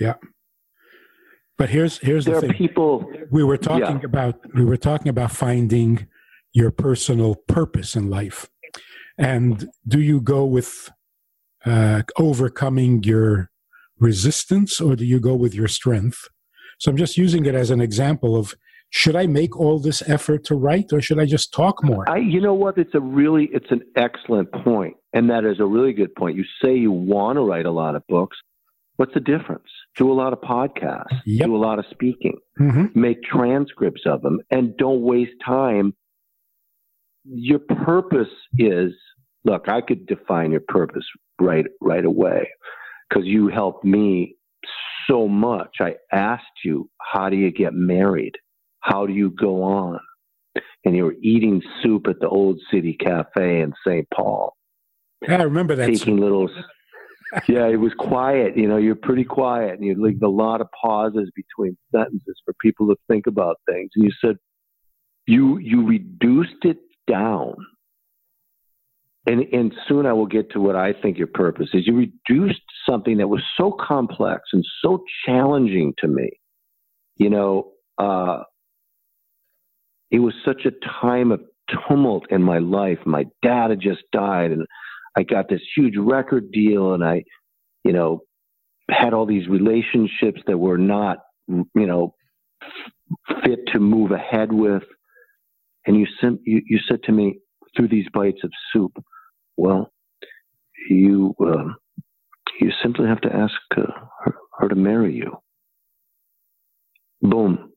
Yeah. 0.00 0.14
But 1.56 1.70
here's 1.70 1.98
here's 1.98 2.24
there 2.24 2.40
the 2.40 2.48
thing. 2.48 2.56
people 2.56 3.08
we 3.30 3.44
were 3.44 3.56
talking 3.56 4.00
yeah. 4.00 4.06
about 4.06 4.40
we 4.54 4.64
were 4.64 4.76
talking 4.76 5.08
about 5.08 5.30
finding 5.30 6.08
your 6.52 6.70
personal 6.70 7.36
purpose 7.46 7.94
in 7.94 8.10
life, 8.10 8.48
and 9.16 9.68
do 9.86 10.00
you 10.00 10.20
go 10.20 10.44
with 10.44 10.90
uh, 11.64 12.02
overcoming 12.18 13.02
your 13.04 13.50
resistance, 14.00 14.80
or 14.80 14.96
do 14.96 15.04
you 15.04 15.20
go 15.20 15.36
with 15.36 15.54
your 15.54 15.68
strength? 15.68 16.28
So 16.80 16.90
I'm 16.90 16.96
just 16.96 17.16
using 17.16 17.46
it 17.46 17.54
as 17.54 17.70
an 17.70 17.80
example 17.80 18.36
of 18.36 18.54
should 18.96 19.16
I 19.16 19.26
make 19.26 19.58
all 19.58 19.80
this 19.80 20.08
effort 20.08 20.44
to 20.44 20.54
write 20.54 20.92
or 20.92 21.00
should 21.00 21.18
I 21.18 21.26
just 21.26 21.52
talk 21.52 21.82
more? 21.82 22.08
I, 22.08 22.18
you 22.18 22.40
know 22.40 22.54
what? 22.54 22.78
It's 22.78 22.94
a 22.94 23.00
really, 23.00 23.48
it's 23.52 23.72
an 23.72 23.82
excellent 23.96 24.52
point. 24.52 24.94
And 25.12 25.28
that 25.30 25.44
is 25.44 25.58
a 25.58 25.66
really 25.66 25.92
good 25.92 26.14
point. 26.14 26.36
You 26.36 26.44
say 26.62 26.76
you 26.76 26.92
want 26.92 27.36
to 27.36 27.40
write 27.40 27.66
a 27.66 27.72
lot 27.72 27.96
of 27.96 28.06
books. 28.08 28.36
What's 28.94 29.12
the 29.12 29.18
difference? 29.18 29.66
Do 29.96 30.12
a 30.12 30.14
lot 30.14 30.32
of 30.32 30.40
podcasts, 30.40 31.22
yep. 31.26 31.46
do 31.46 31.56
a 31.56 31.58
lot 31.58 31.80
of 31.80 31.86
speaking, 31.90 32.38
mm-hmm. 32.60 32.86
make 32.94 33.20
transcripts 33.24 34.02
of 34.06 34.22
them, 34.22 34.38
and 34.52 34.76
don't 34.76 35.02
waste 35.02 35.32
time. 35.44 35.92
Your 37.24 37.58
purpose 37.58 38.28
is 38.58 38.92
look, 39.44 39.68
I 39.68 39.80
could 39.80 40.06
define 40.06 40.52
your 40.52 40.62
purpose 40.68 41.04
right 41.40 41.66
right 41.80 42.04
away 42.04 42.48
because 43.08 43.24
you 43.26 43.48
helped 43.48 43.84
me 43.84 44.36
so 45.08 45.26
much. 45.26 45.78
I 45.80 45.96
asked 46.12 46.62
you, 46.64 46.88
how 47.00 47.28
do 47.28 47.36
you 47.36 47.50
get 47.50 47.74
married? 47.74 48.34
How 48.84 49.06
do 49.06 49.14
you 49.14 49.30
go 49.30 49.62
on? 49.62 49.98
And 50.84 50.94
you 50.94 51.04
were 51.04 51.16
eating 51.22 51.62
soup 51.82 52.06
at 52.06 52.20
the 52.20 52.28
Old 52.28 52.60
City 52.70 52.92
Cafe 52.92 53.60
in 53.60 53.72
St. 53.86 54.06
Paul. 54.14 54.54
Yeah, 55.26 55.38
I 55.38 55.44
remember 55.44 55.74
that. 55.74 55.86
Taking 55.86 56.18
little. 56.18 56.50
yeah, 57.48 57.66
it 57.66 57.80
was 57.80 57.92
quiet. 57.98 58.58
You 58.58 58.68
know, 58.68 58.76
you're 58.76 58.94
pretty 58.94 59.24
quiet, 59.24 59.72
and 59.72 59.84
you 59.84 59.94
leave 59.98 60.22
a 60.22 60.28
lot 60.28 60.60
of 60.60 60.66
pauses 60.80 61.30
between 61.34 61.78
sentences 61.90 62.36
for 62.44 62.52
people 62.60 62.86
to 62.88 62.96
think 63.08 63.26
about 63.26 63.56
things. 63.66 63.90
And 63.96 64.04
you 64.04 64.10
said 64.20 64.36
you 65.26 65.56
you 65.56 65.86
reduced 65.86 66.62
it 66.64 66.76
down, 67.08 67.54
and 69.26 69.40
and 69.40 69.72
soon 69.88 70.04
I 70.04 70.12
will 70.12 70.26
get 70.26 70.50
to 70.50 70.60
what 70.60 70.76
I 70.76 70.92
think 70.92 71.16
your 71.16 71.28
purpose 71.28 71.70
is. 71.72 71.86
You 71.86 71.96
reduced 71.96 72.60
something 72.86 73.16
that 73.16 73.28
was 73.28 73.42
so 73.56 73.72
complex 73.72 74.42
and 74.52 74.62
so 74.82 75.04
challenging 75.24 75.94
to 76.00 76.08
me. 76.08 76.28
You 77.16 77.30
know, 77.30 77.72
uh, 77.96 78.42
it 80.14 80.20
was 80.20 80.34
such 80.44 80.64
a 80.64 80.70
time 81.02 81.32
of 81.32 81.40
tumult 81.88 82.30
in 82.30 82.40
my 82.40 82.58
life. 82.58 82.98
My 83.04 83.24
dad 83.42 83.70
had 83.70 83.80
just 83.80 84.02
died, 84.12 84.52
and 84.52 84.64
I 85.16 85.24
got 85.24 85.48
this 85.48 85.60
huge 85.74 85.96
record 85.96 86.52
deal, 86.52 86.94
and 86.94 87.04
I, 87.04 87.24
you 87.82 87.92
know, 87.92 88.20
had 88.88 89.12
all 89.12 89.26
these 89.26 89.48
relationships 89.48 90.40
that 90.46 90.56
were 90.56 90.78
not, 90.78 91.18
you 91.48 91.66
know, 91.74 92.14
fit 93.42 93.58
to 93.72 93.80
move 93.80 94.12
ahead 94.12 94.52
with. 94.52 94.84
And 95.84 95.98
you, 95.98 96.06
sim- 96.20 96.38
you, 96.44 96.62
you 96.64 96.78
said 96.88 97.02
to 97.06 97.12
me 97.12 97.40
through 97.76 97.88
these 97.88 98.06
bites 98.14 98.44
of 98.44 98.52
soup, 98.72 98.92
well, 99.56 99.90
you 100.88 101.34
uh, 101.44 101.72
you 102.60 102.70
simply 102.84 103.08
have 103.08 103.20
to 103.22 103.34
ask 103.34 103.54
uh, 103.76 103.82
her, 104.20 104.36
her 104.60 104.68
to 104.68 104.76
marry 104.76 105.12
you. 105.12 105.38
Boom. 107.20 107.72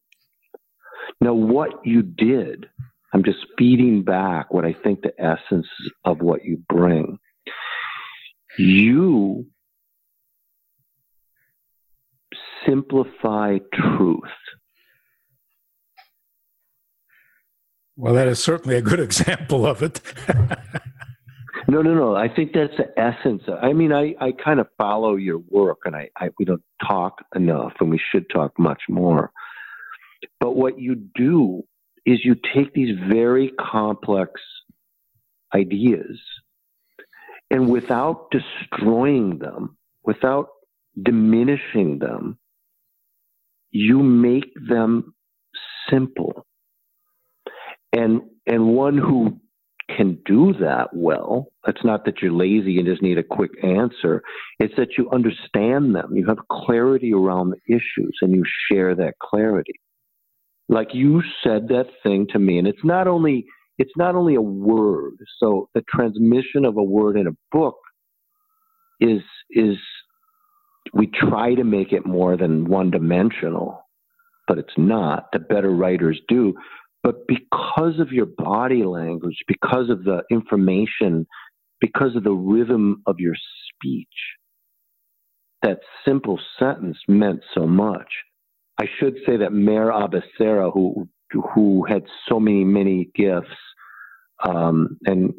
Now, 1.19 1.33
what 1.33 1.85
you 1.85 2.03
did, 2.03 2.67
I'm 3.13 3.23
just 3.23 3.39
feeding 3.57 4.03
back 4.03 4.53
what 4.53 4.65
I 4.65 4.73
think 4.73 5.01
the 5.01 5.13
essence 5.19 5.67
of 6.05 6.21
what 6.21 6.45
you 6.45 6.61
bring. 6.69 7.17
You 8.57 9.45
simplify 12.65 13.57
truth. 13.73 14.21
Well, 17.95 18.13
that 18.13 18.27
is 18.27 18.41
certainly 18.43 18.77
a 18.77 18.81
good 18.81 18.99
example 18.99 19.65
of 19.65 19.81
it. 19.81 20.01
no, 21.67 21.81
no, 21.81 21.95
no. 21.95 22.15
I 22.15 22.27
think 22.27 22.53
that's 22.53 22.73
the 22.77 22.97
essence. 22.99 23.43
I 23.61 23.73
mean, 23.73 23.91
I, 23.91 24.13
I 24.21 24.31
kind 24.31 24.59
of 24.59 24.67
follow 24.77 25.15
your 25.15 25.39
work, 25.49 25.79
and 25.85 25.95
I, 25.95 26.09
I 26.17 26.29
we 26.37 26.45
don't 26.45 26.63
talk 26.87 27.23
enough, 27.35 27.73
and 27.79 27.89
we 27.89 27.99
should 28.11 28.29
talk 28.29 28.57
much 28.59 28.83
more. 28.87 29.31
But 30.39 30.55
what 30.55 30.79
you 30.79 30.95
do 31.15 31.63
is 32.05 32.25
you 32.25 32.35
take 32.55 32.73
these 32.73 32.97
very 33.09 33.51
complex 33.59 34.41
ideas 35.55 36.19
And 37.49 37.69
without 37.69 38.31
destroying 38.31 39.39
them, 39.39 39.77
without 40.03 40.49
diminishing 41.01 41.99
them, 41.99 42.37
you 43.71 44.03
make 44.03 44.51
them 44.69 45.15
simple. 45.89 46.45
And 47.93 48.21
and 48.47 48.69
one 48.75 48.97
who 48.97 49.39
can 49.95 50.19
do 50.25 50.53
that 50.59 50.89
well, 50.93 51.47
it's 51.67 51.83
not 51.85 52.05
that 52.05 52.21
you're 52.21 52.31
lazy 52.33 52.77
and 52.77 52.87
just 52.87 53.01
need 53.01 53.17
a 53.17 53.23
quick 53.23 53.51
answer. 53.63 54.23
It's 54.59 54.75
that 54.77 54.97
you 54.97 55.09
understand 55.11 55.95
them. 55.95 56.15
You 56.15 56.27
have 56.27 56.39
clarity 56.51 57.13
around 57.13 57.51
the 57.51 57.75
issues 57.75 58.17
and 58.21 58.33
you 58.35 58.43
share 58.71 58.95
that 58.95 59.15
clarity. 59.21 59.79
Like 60.69 60.89
you 60.93 61.21
said 61.43 61.69
that 61.69 61.87
thing 62.03 62.27
to 62.31 62.39
me, 62.39 62.57
and 62.59 62.67
it's 62.67 62.83
not 62.83 63.07
only 63.07 63.45
it's 63.77 63.95
not 63.95 64.15
only 64.15 64.35
a 64.35 64.41
word. 64.41 65.15
So 65.39 65.69
the 65.73 65.83
transmission 65.89 66.65
of 66.65 66.77
a 66.77 66.83
word 66.83 67.17
in 67.17 67.27
a 67.27 67.37
book 67.51 67.77
is 68.99 69.21
is 69.51 69.77
we 70.93 71.07
try 71.07 71.53
to 71.55 71.63
make 71.63 71.91
it 71.93 72.05
more 72.05 72.37
than 72.37 72.65
one 72.65 72.91
dimensional, 72.91 73.85
but 74.47 74.57
it's 74.57 74.77
not. 74.77 75.27
The 75.33 75.39
better 75.39 75.69
writers 75.69 76.19
do. 76.27 76.53
But 77.03 77.27
because 77.27 77.99
of 77.99 78.11
your 78.11 78.25
body 78.25 78.83
language, 78.83 79.37
because 79.47 79.89
of 79.89 80.03
the 80.03 80.23
information, 80.31 81.27
because 81.79 82.15
of 82.15 82.23
the 82.23 82.31
rhythm 82.33 83.03
of 83.05 83.17
your 83.19 83.35
speech, 83.73 84.07
that 85.61 85.79
simple 86.05 86.39
sentence 86.59 86.97
meant 87.07 87.41
so 87.53 87.67
much. 87.67 88.07
I 88.79 88.85
should 88.99 89.17
say 89.25 89.37
that 89.37 89.53
Meir 89.53 89.91
Abehsera, 89.91 90.71
who 90.73 91.07
who 91.31 91.85
had 91.85 92.03
so 92.29 92.39
many 92.39 92.63
many 92.63 93.09
gifts, 93.15 93.47
um, 94.47 94.97
and 95.05 95.33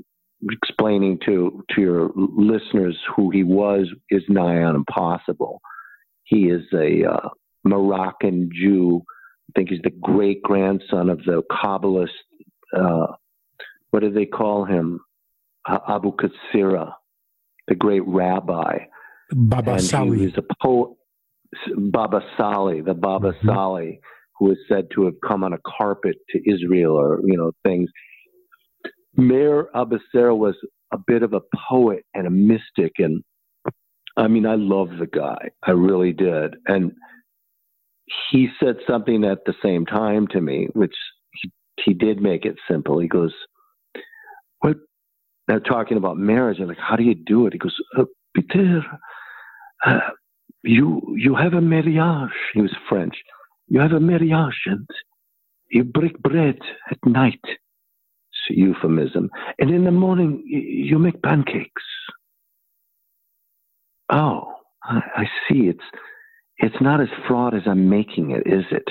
explaining 0.51 1.19
to 1.27 1.65
to 1.75 1.81
your 1.81 2.11
listeners 2.15 2.99
who 3.15 3.31
he 3.31 3.45
was 3.45 3.89
is 4.11 4.23
nigh 4.29 4.63
on 4.63 4.77
impossible. 4.77 5.61
He 6.25 6.49
is 6.49 6.63
a 6.75 7.05
uh, 7.05 7.29
Moroccan 7.65 8.51
Jew 8.53 9.03
I 9.49 9.53
think 9.59 9.71
he's 9.71 9.83
the 9.83 9.91
great 9.91 10.43
grandson 10.43 11.09
of 11.09 11.19
the 11.25 11.43
Kabbalist. 11.51 12.09
Uh, 12.77 13.15
what 13.91 14.01
do 14.01 14.13
they 14.13 14.27
call 14.27 14.65
him? 14.65 15.01
Abu 15.67 16.13
Katsira, 16.13 16.93
the 17.67 17.75
great 17.75 18.07
rabbi. 18.07 18.79
Baba 19.31 19.73
and 19.73 19.83
Sali. 19.83 20.19
He 20.19 20.25
was 20.27 20.39
a 20.39 20.55
poet. 20.63 20.91
Baba 21.77 22.21
Sali, 22.37 22.81
the 22.81 22.95
Baba 22.95 23.33
mm-hmm. 23.33 23.49
Sali, 23.49 24.01
who 24.39 24.53
is 24.53 24.59
said 24.69 24.89
to 24.95 25.05
have 25.07 25.15
come 25.27 25.43
on 25.43 25.53
a 25.53 25.59
carpet 25.67 26.17
to 26.31 26.51
Israel 26.51 26.93
or, 26.93 27.21
you 27.25 27.37
know, 27.37 27.53
things. 27.65 27.91
Meir 29.17 29.69
Abehsera 29.75 30.37
was 30.37 30.55
a 30.93 30.99
bit 30.99 31.23
of 31.23 31.33
a 31.33 31.41
poet 31.69 32.05
and 32.15 32.27
a 32.27 32.31
mystic. 32.31 32.93
And 32.99 33.23
I 34.17 34.29
mean, 34.29 34.47
I 34.47 34.55
love 34.55 34.91
the 34.99 35.07
guy. 35.07 35.51
I 35.67 35.73
really 35.73 36.13
did. 36.13 36.55
And 36.67 36.93
he 38.31 38.49
said 38.63 38.77
something 38.87 39.25
at 39.25 39.45
the 39.45 39.55
same 39.63 39.87
time 39.87 40.27
to 40.29 40.41
me, 40.41 40.69
which 40.73 40.95
he, 41.35 41.51
he 41.85 41.95
did 41.95 42.21
make 42.21 42.45
it 42.45 42.57
simple. 42.71 42.99
He 42.99 43.09
goes, 43.09 43.35
"What?" 44.61 44.77
They're 45.47 45.61
talking 45.61 45.97
about 45.97 46.17
marriage. 46.17 46.59
I'm 46.61 46.69
like, 46.69 46.79
"How 46.79 46.97
do 46.97 47.03
you 47.03 47.15
do 47.15 47.47
it?" 47.47 47.53
He 47.53 47.59
goes, 47.59 47.77
uh, 47.99 48.05
"Peter, 48.35 48.83
uh, 49.85 50.01
you 50.63 51.15
you 51.17 51.35
have 51.35 51.55
a 51.55 51.61
mariage." 51.61 52.31
He 52.55 52.61
was 52.61 52.75
French. 52.89 53.17
You 53.69 53.81
have 53.81 53.93
a 53.93 54.01
mariage, 54.01 54.63
and 54.67 54.87
you 55.71 55.85
break 55.85 56.19
bread 56.23 56.59
at 56.91 56.99
night. 57.05 57.41
It's 57.45 58.51
a 58.51 58.55
euphemism. 58.55 59.31
And 59.59 59.71
in 59.71 59.85
the 59.85 59.91
morning, 59.91 60.43
you 60.47 60.99
make 60.99 61.23
pancakes. 61.23 61.83
Oh, 64.11 64.55
I, 64.83 65.25
see. 65.49 65.69
It's 65.69 65.85
it's 66.57 66.81
not 66.81 67.01
as 67.01 67.09
fraught 67.27 67.55
as 67.55 67.63
I'm 67.67 67.89
making 67.89 68.31
it, 68.31 68.47
is 68.47 68.65
it? 68.71 68.89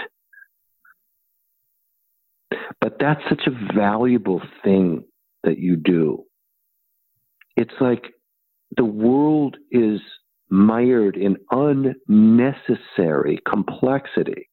But 2.79 2.97
that's 2.99 3.21
such 3.27 3.47
a 3.47 3.73
valuable 3.73 4.41
thing 4.63 5.03
that 5.43 5.57
you 5.57 5.75
do. 5.75 6.23
It's 7.55 7.73
like 7.81 8.13
the 8.75 8.85
world 8.85 9.57
is 9.71 9.99
mired 10.49 11.17
in 11.17 11.37
unnecessary 11.51 13.39
complexity. 13.49 14.49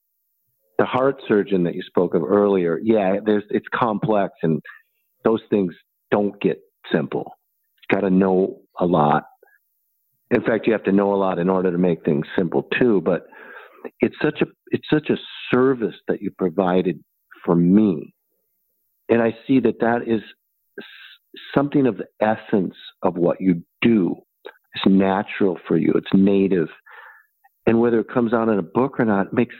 The 0.78 0.84
heart 0.84 1.22
surgeon 1.28 1.64
that 1.64 1.74
you 1.74 1.82
spoke 1.82 2.14
of 2.14 2.22
earlier, 2.22 2.80
yeah, 2.82 3.16
there's 3.24 3.44
it's 3.50 3.66
complex 3.72 4.34
and 4.42 4.60
those 5.24 5.40
things 5.50 5.72
don't 6.10 6.40
get 6.40 6.58
simple. 6.92 7.32
Got 7.90 8.00
to 8.00 8.10
know 8.10 8.60
a 8.80 8.86
lot 8.86 9.24
in 10.30 10.42
fact, 10.42 10.66
you 10.66 10.72
have 10.72 10.84
to 10.84 10.92
know 10.92 11.14
a 11.14 11.16
lot 11.16 11.38
in 11.38 11.48
order 11.48 11.70
to 11.70 11.78
make 11.78 12.04
things 12.04 12.26
simple 12.36 12.64
too. 12.78 13.00
But 13.04 13.26
it's 14.00 14.16
such 14.22 14.40
a 14.40 14.46
it's 14.68 14.88
such 14.90 15.10
a 15.10 15.16
service 15.52 15.94
that 16.08 16.22
you 16.22 16.30
provided 16.36 16.98
for 17.44 17.54
me, 17.54 18.14
and 19.08 19.22
I 19.22 19.36
see 19.46 19.60
that 19.60 19.80
that 19.80 20.02
is 20.08 20.22
something 21.54 21.86
of 21.86 21.98
the 21.98 22.06
essence 22.20 22.74
of 23.02 23.16
what 23.16 23.40
you 23.40 23.62
do. 23.82 24.16
It's 24.74 24.86
natural 24.86 25.58
for 25.66 25.76
you. 25.76 25.92
It's 25.94 26.12
native, 26.12 26.68
and 27.66 27.80
whether 27.80 28.00
it 28.00 28.08
comes 28.12 28.32
out 28.32 28.48
in 28.48 28.58
a 28.58 28.62
book 28.62 28.98
or 28.98 29.04
not 29.04 29.32
makes 29.32 29.54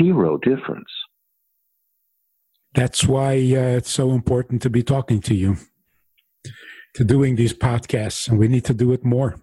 zero 0.00 0.38
difference. 0.38 0.90
That's 2.74 3.06
why 3.06 3.32
uh, 3.32 3.78
it's 3.78 3.90
so 3.90 4.12
important 4.12 4.62
to 4.62 4.70
be 4.70 4.82
talking 4.82 5.20
to 5.22 5.34
you, 5.34 5.56
to 6.94 7.04
doing 7.04 7.36
these 7.36 7.52
podcasts, 7.52 8.28
and 8.28 8.38
we 8.38 8.48
need 8.48 8.64
to 8.64 8.74
do 8.74 8.92
it 8.92 9.04
more. 9.04 9.36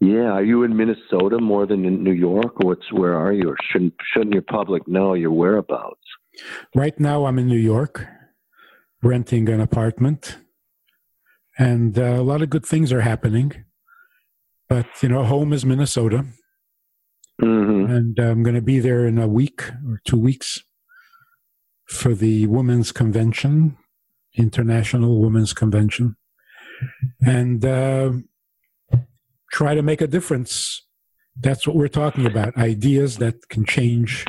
Yeah, 0.00 0.32
are 0.32 0.44
you 0.44 0.62
in 0.62 0.76
Minnesota 0.76 1.38
more 1.38 1.66
than 1.66 1.86
in 1.86 2.04
New 2.04 2.12
York, 2.12 2.60
or 2.60 2.68
what's 2.68 2.92
where 2.92 3.14
are 3.14 3.32
you? 3.32 3.50
Or 3.50 3.56
shouldn't 3.70 3.94
shouldn't 4.12 4.34
your 4.34 4.42
public 4.42 4.86
know 4.86 5.14
your 5.14 5.32
whereabouts? 5.32 6.00
Right 6.74 6.98
now, 7.00 7.24
I'm 7.24 7.38
in 7.38 7.46
New 7.46 7.56
York, 7.58 8.06
renting 9.02 9.48
an 9.48 9.60
apartment, 9.60 10.36
and 11.58 11.98
uh, 11.98 12.02
a 12.02 12.22
lot 12.22 12.42
of 12.42 12.50
good 12.50 12.66
things 12.66 12.92
are 12.92 13.02
happening. 13.02 13.64
But 14.68 14.86
you 15.02 15.08
know, 15.08 15.24
home 15.24 15.52
is 15.52 15.64
Minnesota, 15.64 16.26
mm-hmm. 17.40 17.90
and 17.90 18.18
I'm 18.18 18.42
going 18.42 18.56
to 18.56 18.62
be 18.62 18.80
there 18.80 19.06
in 19.06 19.18
a 19.18 19.28
week 19.28 19.70
or 19.88 20.00
two 20.04 20.18
weeks 20.18 20.62
for 21.86 22.14
the 22.14 22.46
Women's 22.46 22.90
Convention, 22.92 23.76
International 24.34 25.20
Women's 25.20 25.52
Convention, 25.52 26.16
and. 27.24 27.64
Uh, 27.64 28.12
try 29.56 29.74
to 29.74 29.82
make 29.82 30.00
a 30.00 30.06
difference. 30.06 30.82
That's 31.40 31.66
what 31.66 31.76
we're 31.76 31.88
talking 31.88 32.26
about 32.26 32.56
ideas 32.56 33.16
that 33.18 33.48
can 33.48 33.64
change 33.64 34.24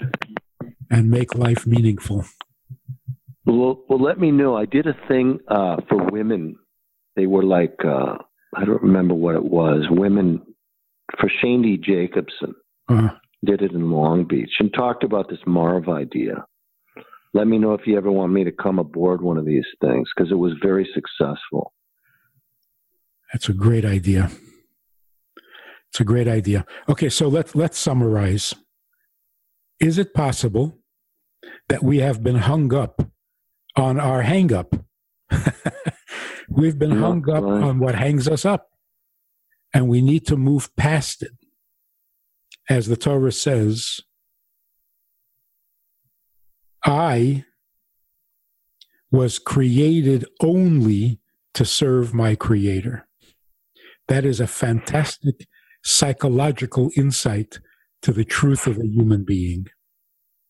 and 0.90 1.10
make 1.10 1.36
life 1.36 1.66
meaningful. 1.66 2.26
Well, 3.46 3.84
well 3.90 4.00
let 4.00 4.20
me 4.20 4.32
know. 4.32 4.56
I 4.56 4.66
did 4.66 4.88
a 4.88 4.96
thing 5.08 5.40
uh, 5.48 5.78
for 5.90 5.98
women. 6.12 6.58
They 7.18 7.26
were 7.26 7.43
like, 7.43 7.76
uh, 7.84 8.15
I 8.55 8.63
don't 8.63 8.82
remember 8.82 9.15
what 9.15 9.36
it 9.36 9.43
was. 9.43 9.88
Women 9.89 10.41
for 11.20 11.30
Shaindy 11.43 11.82
Jacobson 11.82 12.53
uh-huh. 12.88 13.15
did 13.43 13.63
it 13.63 13.72
in 13.72 13.91
Long 13.91 14.26
Beach 14.26 14.51
and 14.59 14.72
talked 14.74 15.03
about 15.03 15.28
this 15.28 15.39
Marv 15.47 15.89
idea. 15.89 16.45
Let 17.34 17.47
me 17.47 17.57
know 17.57 17.74
if 17.74 17.88
you 17.88 17.97
ever 17.97 18.11
want 18.11 18.32
me 18.32 18.43
to 18.43 18.51
come 18.51 18.78
aboard 18.78 19.22
one 19.22 19.38
of 19.38 19.45
these 19.45 19.65
things 19.82 20.07
because 20.15 20.32
it 20.32 20.36
was 20.36 20.53
very 20.61 20.88
successful. 20.93 21.74
That's 23.34 23.49
a 23.49 23.53
great 23.53 23.84
idea. 23.84 24.32
It's 25.89 25.99
a 25.99 26.05
great 26.05 26.28
idea. 26.28 26.65
Okay, 26.88 27.09
so 27.09 27.28
let's 27.28 27.55
let's 27.55 27.78
summarize. 27.78 28.53
Is 29.80 29.97
it 29.97 30.13
possible 30.13 30.78
that 31.68 31.84
we 31.84 31.97
have 31.97 32.24
been 32.24 32.38
hung 32.38 32.74
up 32.74 33.01
on 33.76 33.99
our 33.99 34.22
hang 34.22 34.53
up? 34.53 34.76
We've 36.50 36.80
been 36.80 37.00
hung 37.00 37.30
up 37.30 37.43
on 37.43 37.80
what 37.80 37.95
hangs 37.95 38.28
us 38.28 38.45
up. 38.45 38.70
And 39.74 39.89
we 39.89 40.02
need 40.02 40.26
to 40.28 40.38
move 40.38 40.76
past 40.76 41.22
it. 41.24 41.32
As 42.70 42.88
the 42.88 42.98
Torah 42.98 43.32
says, 43.32 44.00
I 46.86 47.45
was 49.12 49.39
created 49.39 50.26
only 50.41 51.20
to 51.54 51.66
serve 51.66 52.14
my 52.14 52.36
Creator. 52.36 53.08
That 54.08 54.26
is 54.26 54.39
a 54.39 54.48
fantastic 54.48 55.48
psychological 55.84 56.91
insight 56.95 57.60
to 58.02 58.12
the 58.12 58.26
truth 58.26 58.68
of 58.68 58.78
a 58.78 58.86
human 58.86 59.24
being. 59.24 59.68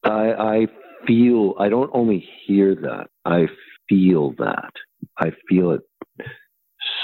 I, 0.04 0.34
I 0.34 0.68
feel, 1.06 1.56
I 1.60 1.70
don't 1.70 1.92
only 1.94 2.28
hear 2.46 2.76
that, 2.76 3.08
I 3.26 3.48
feel 3.90 4.34
that. 4.38 4.72
I 5.18 5.32
feel 5.50 5.72
it 5.72 5.82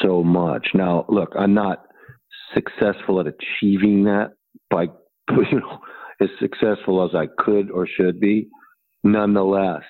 so 0.01 0.23
much. 0.23 0.69
Now, 0.73 1.05
look, 1.09 1.33
I'm 1.37 1.53
not 1.53 1.85
successful 2.53 3.19
at 3.19 3.27
achieving 3.27 4.03
that 4.05 4.33
by, 4.69 4.83
you 5.29 5.59
know, 5.59 5.79
as 6.21 6.29
successful 6.39 7.03
as 7.03 7.15
I 7.15 7.27
could 7.43 7.71
or 7.71 7.87
should 7.87 8.19
be. 8.19 8.49
Nonetheless, 9.03 9.83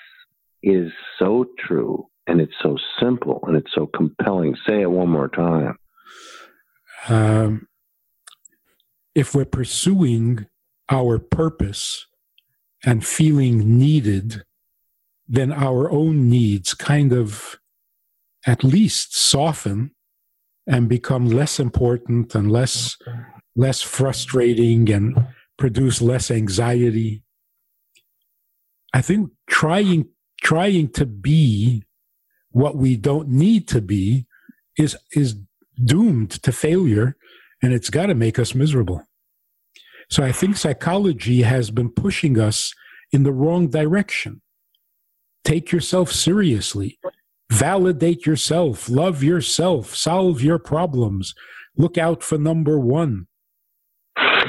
is 0.63 0.91
so 1.19 1.45
true. 1.59 2.07
and 2.25 2.39
it's 2.39 2.53
so 2.61 2.77
simple 3.01 3.41
and 3.43 3.57
it's 3.57 3.73
so 3.75 3.85
compelling. 3.85 4.55
Say 4.65 4.81
it 4.81 4.89
one 4.89 5.09
more 5.09 5.27
time. 5.27 5.77
Um, 7.09 7.67
if 9.13 9.35
we're 9.35 9.43
pursuing 9.43 10.47
our 10.89 11.19
purpose 11.19 12.07
and 12.85 13.05
feeling 13.05 13.77
needed, 13.77 14.43
then 15.27 15.51
our 15.51 15.91
own 15.91 16.29
needs 16.29 16.73
kind 16.73 17.11
of 17.11 17.59
at 18.45 18.63
least 18.63 19.15
soften 19.15 19.91
and 20.67 20.87
become 20.89 21.27
less 21.27 21.59
important 21.59 22.35
and 22.35 22.51
less 22.51 22.97
less 23.55 23.81
frustrating 23.81 24.89
and 24.89 25.27
produce 25.57 26.01
less 26.01 26.31
anxiety. 26.31 27.23
I 28.93 29.01
think 29.01 29.31
trying 29.47 30.07
trying 30.41 30.89
to 30.93 31.05
be 31.05 31.83
what 32.51 32.75
we 32.75 32.95
don't 32.95 33.29
need 33.29 33.67
to 33.69 33.81
be 33.81 34.27
is 34.77 34.95
is 35.15 35.35
doomed 35.83 36.31
to 36.43 36.51
failure 36.51 37.15
and 37.61 37.73
it's 37.73 37.89
got 37.89 38.07
to 38.07 38.15
make 38.15 38.37
us 38.37 38.53
miserable. 38.53 39.03
So 40.09 40.23
I 40.23 40.31
think 40.31 40.57
psychology 40.57 41.41
has 41.43 41.71
been 41.71 41.89
pushing 41.89 42.39
us 42.39 42.73
in 43.11 43.23
the 43.23 43.31
wrong 43.31 43.69
direction. 43.69 44.41
Take 45.43 45.71
yourself 45.71 46.11
seriously. 46.11 46.99
Validate 47.53 48.25
yourself. 48.25 48.89
Love 48.89 49.23
yourself. 49.23 49.95
Solve 49.95 50.41
your 50.41 50.59
problems. 50.59 51.35
Look 51.77 51.97
out 51.97 52.23
for 52.23 52.37
number 52.37 52.79
one. 52.79 53.27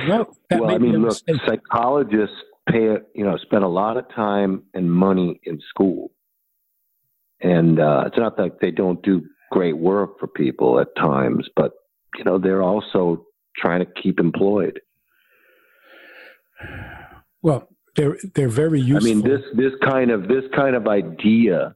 well, 0.09 0.34
I 0.50 0.78
mean, 0.78 1.02
look, 1.02 1.16
psychologists 1.46 2.36
pay, 2.68 2.96
you 3.14 3.24
know, 3.24 3.36
spend 3.38 3.64
a 3.64 3.68
lot 3.68 3.96
of 3.96 4.05
time 4.14 4.62
and 4.74 4.90
money 4.90 5.40
in 5.44 5.61
school. 5.68 6.11
And 7.40 7.78
uh, 7.78 8.05
it's 8.07 8.16
not 8.16 8.36
that 8.38 8.61
they 8.61 8.70
don't 8.70 9.02
do 9.02 9.22
great 9.52 9.76
work 9.76 10.18
for 10.18 10.26
people 10.26 10.80
at 10.80 10.88
times, 10.96 11.48
but, 11.57 11.72
you 12.16 12.24
know, 12.24 12.38
they're 12.38 12.62
also 12.62 13.26
trying 13.57 13.84
to 13.84 14.02
keep 14.02 14.18
employed. 14.18 14.80
Well, 17.42 17.68
they're 17.96 18.16
they're 18.34 18.48
very 18.48 18.80
useful. 18.80 19.11
I 19.11 19.14
mean, 19.14 19.22
this 19.22 19.42
this 19.55 19.72
kind 19.82 20.11
of 20.11 20.26
this 20.28 20.44
kind 20.57 20.74
of 20.74 20.88
idea 20.88 21.74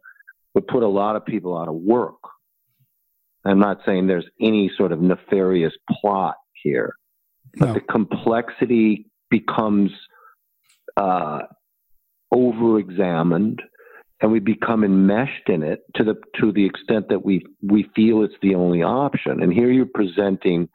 would 0.54 0.66
put 0.66 0.82
a 0.82 0.88
lot 0.88 1.16
of 1.16 1.24
people 1.24 1.56
out 1.56 1.68
of 1.68 1.74
work. 1.74 2.16
I'm 3.44 3.58
not 3.58 3.78
saying 3.86 4.06
there's 4.06 4.28
any 4.40 4.70
sort 4.76 4.92
of 4.92 5.00
nefarious 5.00 5.72
plot 5.90 6.34
here, 6.62 6.94
but 7.56 7.66
no. 7.68 7.74
the 7.74 7.80
complexity 7.80 9.06
becomes 9.30 9.90
uh, 10.96 11.40
over-examined, 12.32 13.62
and 14.20 14.32
we 14.32 14.40
become 14.40 14.84
enmeshed 14.84 15.48
in 15.48 15.62
it 15.62 15.80
to 15.94 16.04
the 16.04 16.14
to 16.40 16.52
the 16.52 16.66
extent 16.66 17.08
that 17.08 17.24
we 17.24 17.46
we 17.62 17.88
feel 17.94 18.22
it's 18.22 18.34
the 18.42 18.54
only 18.54 18.82
option. 18.82 19.42
And 19.42 19.52
here 19.52 19.70
you're 19.70 19.86
presenting 19.86 20.68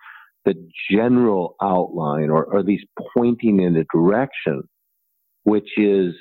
the 0.46 0.56
general 0.90 1.56
outline, 1.62 2.30
or, 2.30 2.46
or 2.46 2.60
at 2.60 2.66
least 2.66 2.86
pointing 3.16 3.62
in 3.62 3.76
a 3.76 3.86
direction, 3.94 4.64
which 5.44 5.70
is 5.78 6.14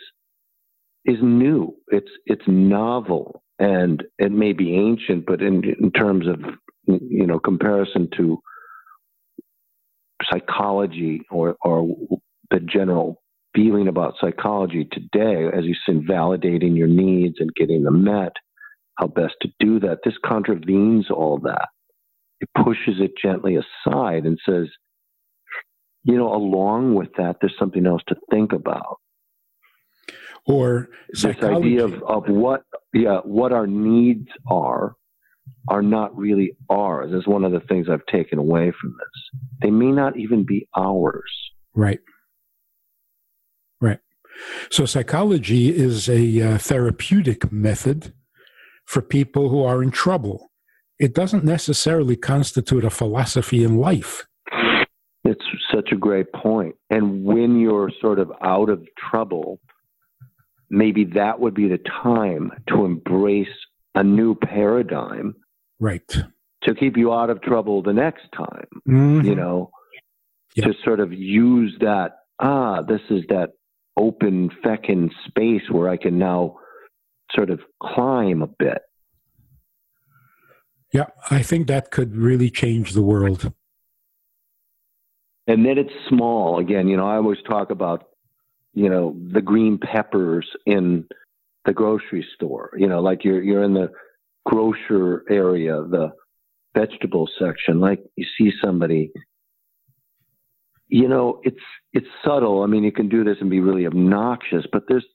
is 1.04 1.18
new. 1.22 1.74
It's 1.88 2.10
it's 2.26 2.44
novel 2.46 3.42
and 3.58 4.02
it 4.18 4.32
may 4.32 4.52
be 4.52 4.76
ancient, 4.76 5.26
but 5.26 5.42
in 5.42 5.62
in 5.80 5.92
terms 5.92 6.26
of 6.28 6.40
you 6.86 7.26
know 7.26 7.38
comparison 7.38 8.08
to 8.16 8.38
psychology 10.30 11.22
or 11.30 11.56
or 11.64 11.88
the 12.50 12.60
general 12.60 13.22
feeling 13.54 13.88
about 13.88 14.14
psychology 14.20 14.88
today, 14.92 15.46
as 15.56 15.64
you 15.64 15.74
said, 15.86 16.02
validating 16.08 16.76
your 16.76 16.88
needs 16.88 17.36
and 17.38 17.54
getting 17.54 17.84
them 17.84 18.04
met, 18.04 18.32
how 18.96 19.06
best 19.08 19.34
to 19.42 19.48
do 19.60 19.80
that. 19.80 19.98
This 20.04 20.14
contravenes 20.24 21.10
all 21.10 21.38
that. 21.44 21.68
It 22.40 22.48
pushes 22.64 22.96
it 23.00 23.12
gently 23.22 23.56
aside 23.56 24.24
and 24.24 24.38
says, 24.46 24.68
you 26.04 26.16
know, 26.16 26.34
along 26.34 26.94
with 26.94 27.10
that, 27.18 27.36
there's 27.40 27.56
something 27.58 27.86
else 27.86 28.02
to 28.08 28.16
think 28.30 28.52
about 28.52 28.98
or 30.46 30.88
this 31.10 31.24
idea 31.24 31.84
of, 31.84 32.02
of 32.02 32.24
what 32.28 32.62
yeah 32.92 33.18
what 33.24 33.52
our 33.52 33.66
needs 33.66 34.28
are 34.46 34.96
are 35.68 35.82
not 35.82 36.16
really 36.16 36.56
ours 36.70 37.12
is 37.12 37.26
one 37.26 37.44
of 37.44 37.52
the 37.52 37.60
things 37.60 37.86
I've 37.88 38.06
taken 38.06 38.38
away 38.38 38.72
from 38.80 38.90
this. 38.98 39.40
They 39.60 39.70
may 39.70 39.92
not 39.92 40.16
even 40.16 40.44
be 40.44 40.68
ours. 40.76 41.30
Right. 41.74 42.00
Right. 43.80 44.00
So 44.70 44.86
psychology 44.86 45.68
is 45.68 46.08
a 46.08 46.40
uh, 46.54 46.58
therapeutic 46.58 47.52
method 47.52 48.12
for 48.84 49.02
people 49.02 49.48
who 49.48 49.62
are 49.62 49.82
in 49.82 49.90
trouble. 49.90 50.50
It 50.98 51.14
doesn't 51.14 51.44
necessarily 51.44 52.16
constitute 52.16 52.84
a 52.84 52.90
philosophy 52.90 53.64
in 53.64 53.78
life. 53.78 54.26
It's 55.24 55.44
such 55.72 55.90
a 55.92 55.96
great 55.96 56.32
point. 56.32 56.74
And 56.90 57.24
when 57.24 57.58
you're 57.58 57.90
sort 58.00 58.18
of 58.18 58.32
out 58.42 58.68
of 58.68 58.84
trouble, 59.10 59.60
maybe 60.72 61.04
that 61.04 61.38
would 61.38 61.54
be 61.54 61.68
the 61.68 61.78
time 62.02 62.50
to 62.68 62.84
embrace 62.84 63.46
a 63.94 64.02
new 64.02 64.34
paradigm. 64.34 65.34
Right. 65.78 66.08
To 66.64 66.74
keep 66.74 66.96
you 66.96 67.12
out 67.12 67.28
of 67.28 67.42
trouble 67.42 67.82
the 67.82 67.92
next 67.92 68.24
time. 68.34 68.66
Mm-hmm. 68.88 69.26
You 69.28 69.34
know, 69.34 69.70
yep. 70.56 70.68
to 70.68 70.74
sort 70.82 71.00
of 71.00 71.12
use 71.12 71.76
that, 71.80 72.12
ah, 72.40 72.80
this 72.82 73.02
is 73.10 73.22
that 73.28 73.50
open 73.96 74.50
feckin' 74.64 75.10
space 75.28 75.62
where 75.70 75.88
I 75.88 75.98
can 75.98 76.18
now 76.18 76.56
sort 77.34 77.50
of 77.50 77.60
climb 77.82 78.42
a 78.42 78.46
bit. 78.46 78.78
Yeah, 80.92 81.06
I 81.30 81.42
think 81.42 81.66
that 81.68 81.90
could 81.90 82.16
really 82.16 82.50
change 82.50 82.92
the 82.92 83.02
world. 83.02 83.52
And 85.46 85.66
then 85.66 85.76
it's 85.76 85.92
small. 86.08 86.58
Again, 86.58 86.88
you 86.88 86.96
know, 86.96 87.08
I 87.08 87.16
always 87.16 87.38
talk 87.46 87.70
about 87.70 88.11
you 88.74 88.88
know, 88.88 89.16
the 89.32 89.42
green 89.42 89.78
peppers 89.78 90.48
in 90.66 91.06
the 91.64 91.72
grocery 91.72 92.26
store. 92.34 92.70
You 92.76 92.88
know, 92.88 93.00
like 93.00 93.24
you're 93.24 93.42
you're 93.42 93.62
in 93.62 93.74
the 93.74 93.90
grocer 94.46 95.24
area, 95.30 95.82
the 95.82 96.12
vegetable 96.74 97.28
section, 97.38 97.80
like 97.80 98.00
you 98.16 98.26
see 98.38 98.52
somebody 98.62 99.12
you 100.92 101.08
know, 101.08 101.40
it's 101.42 101.56
it's 101.94 102.06
subtle. 102.22 102.62
I 102.62 102.66
mean, 102.66 102.84
you 102.84 102.92
can 102.92 103.08
do 103.08 103.24
this 103.24 103.38
and 103.40 103.48
be 103.48 103.60
really 103.60 103.86
obnoxious, 103.86 104.66
but 104.70 104.82
there's 104.88 105.06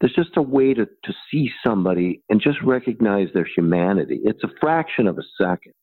there's 0.00 0.14
just 0.14 0.36
a 0.36 0.42
way 0.42 0.72
to, 0.72 0.86
to 0.86 1.14
see 1.30 1.50
somebody 1.66 2.22
and 2.30 2.40
just 2.40 2.62
recognize 2.62 3.26
their 3.34 3.46
humanity. 3.56 4.20
It's 4.22 4.44
a 4.44 4.50
fraction 4.60 5.08
of 5.08 5.18
a 5.18 5.22
second. 5.36 5.74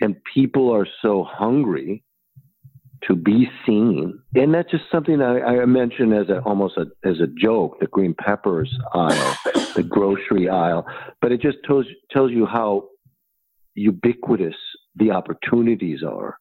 And 0.00 0.16
people 0.34 0.74
are 0.74 0.88
so 1.00 1.24
hungry 1.24 2.02
to 3.06 3.14
be 3.14 3.48
seen. 3.64 4.20
And 4.34 4.52
that's 4.52 4.70
just 4.70 4.84
something 4.90 5.20
I, 5.20 5.40
I 5.40 5.64
mentioned 5.66 6.12
as 6.14 6.28
a, 6.28 6.40
almost 6.40 6.76
a, 6.76 6.86
as 7.08 7.20
a 7.20 7.26
joke, 7.26 7.78
the 7.80 7.86
green 7.86 8.14
peppers 8.14 8.72
aisle, 8.92 9.36
the 9.74 9.86
grocery 9.88 10.48
aisle. 10.48 10.86
But 11.20 11.32
it 11.32 11.40
just 11.40 11.58
tells, 11.64 11.86
tells 12.10 12.32
you 12.32 12.46
how 12.46 12.88
ubiquitous 13.74 14.56
the 14.96 15.12
opportunities 15.12 16.02
are 16.02 16.38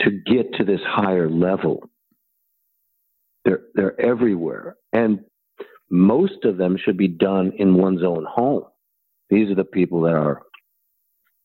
to 0.00 0.10
get 0.10 0.54
to 0.54 0.64
this 0.64 0.80
higher 0.86 1.28
level. 1.28 1.88
They're, 3.44 3.62
they're 3.74 4.00
everywhere. 4.00 4.76
And 4.92 5.20
most 5.90 6.44
of 6.44 6.56
them 6.56 6.76
should 6.82 6.96
be 6.96 7.08
done 7.08 7.52
in 7.58 7.76
one's 7.76 8.02
own 8.02 8.26
home. 8.28 8.64
These 9.30 9.50
are 9.50 9.54
the 9.54 9.64
people 9.64 10.02
that 10.02 10.14
are 10.14 10.42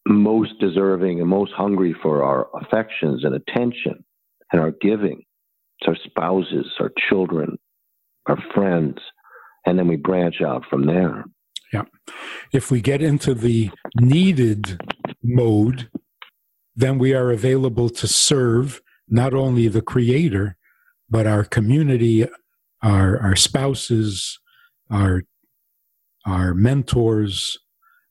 most 0.09 0.59
deserving 0.59 1.19
and 1.19 1.29
most 1.29 1.53
hungry 1.53 1.95
for 2.01 2.23
our 2.23 2.47
affections 2.61 3.23
and 3.23 3.35
attention 3.35 4.03
and 4.51 4.59
our 4.59 4.71
giving. 4.81 5.23
It's 5.79 5.87
our 5.87 5.97
spouses, 6.03 6.65
our 6.79 6.91
children, 7.09 7.57
our 8.25 8.37
friends, 8.53 8.97
and 9.65 9.77
then 9.77 9.87
we 9.87 9.95
branch 9.95 10.41
out 10.41 10.63
from 10.69 10.85
there. 10.85 11.25
Yeah. 11.71 11.83
If 12.51 12.71
we 12.71 12.81
get 12.81 13.01
into 13.01 13.33
the 13.33 13.69
needed 13.99 14.81
mode, 15.23 15.89
then 16.75 16.97
we 16.97 17.13
are 17.13 17.31
available 17.31 17.89
to 17.89 18.07
serve 18.07 18.81
not 19.07 19.33
only 19.33 19.67
the 19.67 19.81
creator, 19.81 20.57
but 21.09 21.27
our 21.27 21.43
community, 21.43 22.27
our, 22.81 23.19
our 23.19 23.35
spouses, 23.35 24.39
our, 24.89 25.23
our 26.25 26.53
mentors, 26.53 27.57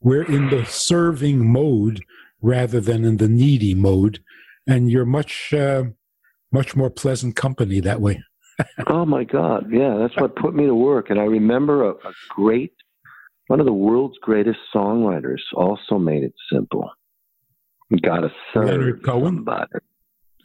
we're 0.00 0.24
in 0.24 0.50
the 0.50 0.64
serving 0.64 1.50
mode 1.50 2.04
rather 2.40 2.80
than 2.80 3.04
in 3.04 3.16
the 3.16 3.28
needy 3.28 3.74
mode, 3.74 4.20
and 4.66 4.90
you're 4.90 5.06
much 5.06 5.52
uh, 5.52 5.84
much 6.52 6.76
more 6.76 6.90
pleasant 6.90 7.36
company 7.36 7.80
that 7.80 8.00
way. 8.00 8.22
oh 8.86 9.04
my 9.04 9.24
God! 9.24 9.66
Yeah, 9.70 9.96
that's 9.98 10.16
what 10.16 10.36
put 10.36 10.54
me 10.54 10.66
to 10.66 10.74
work. 10.74 11.10
And 11.10 11.20
I 11.20 11.24
remember 11.24 11.84
a, 11.84 11.90
a 11.90 12.12
great, 12.30 12.72
one 13.48 13.60
of 13.60 13.66
the 13.66 13.72
world's 13.72 14.18
greatest 14.20 14.58
songwriters 14.74 15.40
also 15.54 15.98
made 15.98 16.22
it 16.22 16.34
simple. 16.52 16.90
You 17.90 17.98
got 17.98 18.20
to 18.20 18.30
serve 18.52 18.66
Leonard 18.66 19.02
Cohen? 19.04 19.36
somebody. 19.36 19.72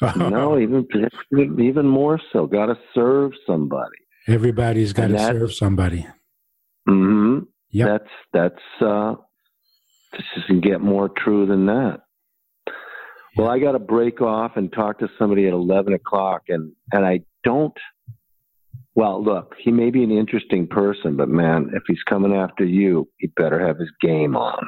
no, 0.17 0.59
even 0.59 0.87
even 1.31 1.87
more 1.87 2.19
so. 2.31 2.45
Got 2.45 2.67
to 2.67 2.77
serve 2.93 3.31
somebody. 3.45 3.97
Everybody's 4.27 4.93
got 4.93 5.07
to 5.07 5.19
serve 5.19 5.53
somebody. 5.53 6.07
Mm-hmm. 6.87 7.39
Yep. 7.71 7.87
That's 7.87 8.11
that's 8.31 8.81
uh, 8.81 9.15
this 10.13 10.23
doesn't 10.35 10.61
get 10.61 10.81
more 10.81 11.09
true 11.09 11.45
than 11.45 11.65
that. 11.67 12.01
Well, 13.35 13.49
I 13.49 13.59
got 13.59 13.71
to 13.71 13.79
break 13.79 14.21
off 14.21 14.51
and 14.55 14.71
talk 14.71 14.99
to 14.99 15.09
somebody 15.17 15.47
at 15.47 15.53
eleven 15.53 15.93
o'clock, 15.93 16.43
and 16.49 16.71
and 16.91 17.05
I 17.05 17.21
don't. 17.43 17.73
Well, 18.95 19.23
look, 19.23 19.55
he 19.59 19.71
may 19.71 19.89
be 19.89 20.03
an 20.03 20.11
interesting 20.11 20.67
person, 20.67 21.17
but 21.17 21.27
man, 21.27 21.71
if 21.73 21.81
he's 21.87 22.03
coming 22.07 22.33
after 22.33 22.63
you, 22.63 23.09
he 23.17 23.27
better 23.35 23.65
have 23.65 23.79
his 23.79 23.89
game 24.01 24.35
on. 24.35 24.63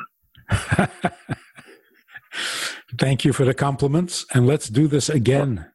Thank 2.97 3.23
you 3.23 3.33
for 3.33 3.45
the 3.45 3.53
compliments, 3.53 4.25
and 4.33 4.47
let's 4.47 4.67
do 4.67 4.87
this 4.87 5.09
again. 5.09 5.67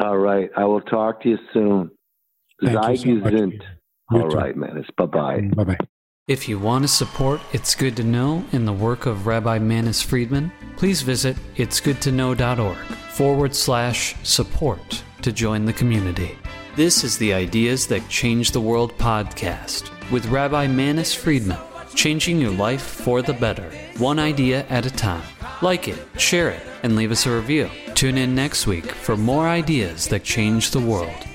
All 0.00 0.18
right, 0.18 0.50
I 0.56 0.64
will 0.64 0.82
talk 0.82 1.22
to 1.22 1.30
you 1.30 1.38
soon. 1.54 1.90
Thank 2.62 3.06
you 3.06 3.22
so 3.22 3.30
much. 3.30 3.52
All 4.12 4.28
right, 4.28 4.56
man. 4.56 4.76
It's 4.76 4.90
bye 4.96 5.06
bye. 5.06 5.40
Bye 5.54 5.64
bye. 5.64 5.78
If 6.30 6.48
you 6.48 6.60
want 6.60 6.84
to 6.84 6.88
support 6.88 7.40
It's 7.52 7.74
Good 7.74 7.96
to 7.96 8.04
Know 8.04 8.44
in 8.52 8.64
the 8.64 8.72
work 8.72 9.06
of 9.06 9.26
Rabbi 9.26 9.58
Manis 9.58 10.00
Friedman, 10.00 10.52
please 10.76 11.02
visit 11.02 11.36
itsgoodtoknow.org 11.56 12.76
forward 12.76 13.52
slash 13.52 14.14
support 14.22 15.02
to 15.22 15.32
join 15.32 15.64
the 15.64 15.72
community. 15.72 16.38
This 16.76 17.02
is 17.02 17.18
the 17.18 17.34
Ideas 17.34 17.88
That 17.88 18.08
Change 18.08 18.52
the 18.52 18.60
World 18.60 18.96
podcast 18.96 19.90
with 20.12 20.26
Rabbi 20.26 20.68
Manis 20.68 21.12
Friedman, 21.12 21.58
changing 21.96 22.38
your 22.38 22.52
life 22.52 22.82
for 22.82 23.22
the 23.22 23.32
better, 23.32 23.68
one 23.98 24.20
idea 24.20 24.64
at 24.68 24.86
a 24.86 24.90
time. 24.92 25.24
Like 25.62 25.88
it, 25.88 25.98
share 26.16 26.50
it, 26.50 26.62
and 26.84 26.94
leave 26.94 27.10
us 27.10 27.26
a 27.26 27.34
review. 27.34 27.68
Tune 27.96 28.16
in 28.16 28.36
next 28.36 28.68
week 28.68 28.92
for 28.92 29.16
more 29.16 29.48
ideas 29.48 30.06
that 30.06 30.22
change 30.22 30.70
the 30.70 30.78
world. 30.78 31.26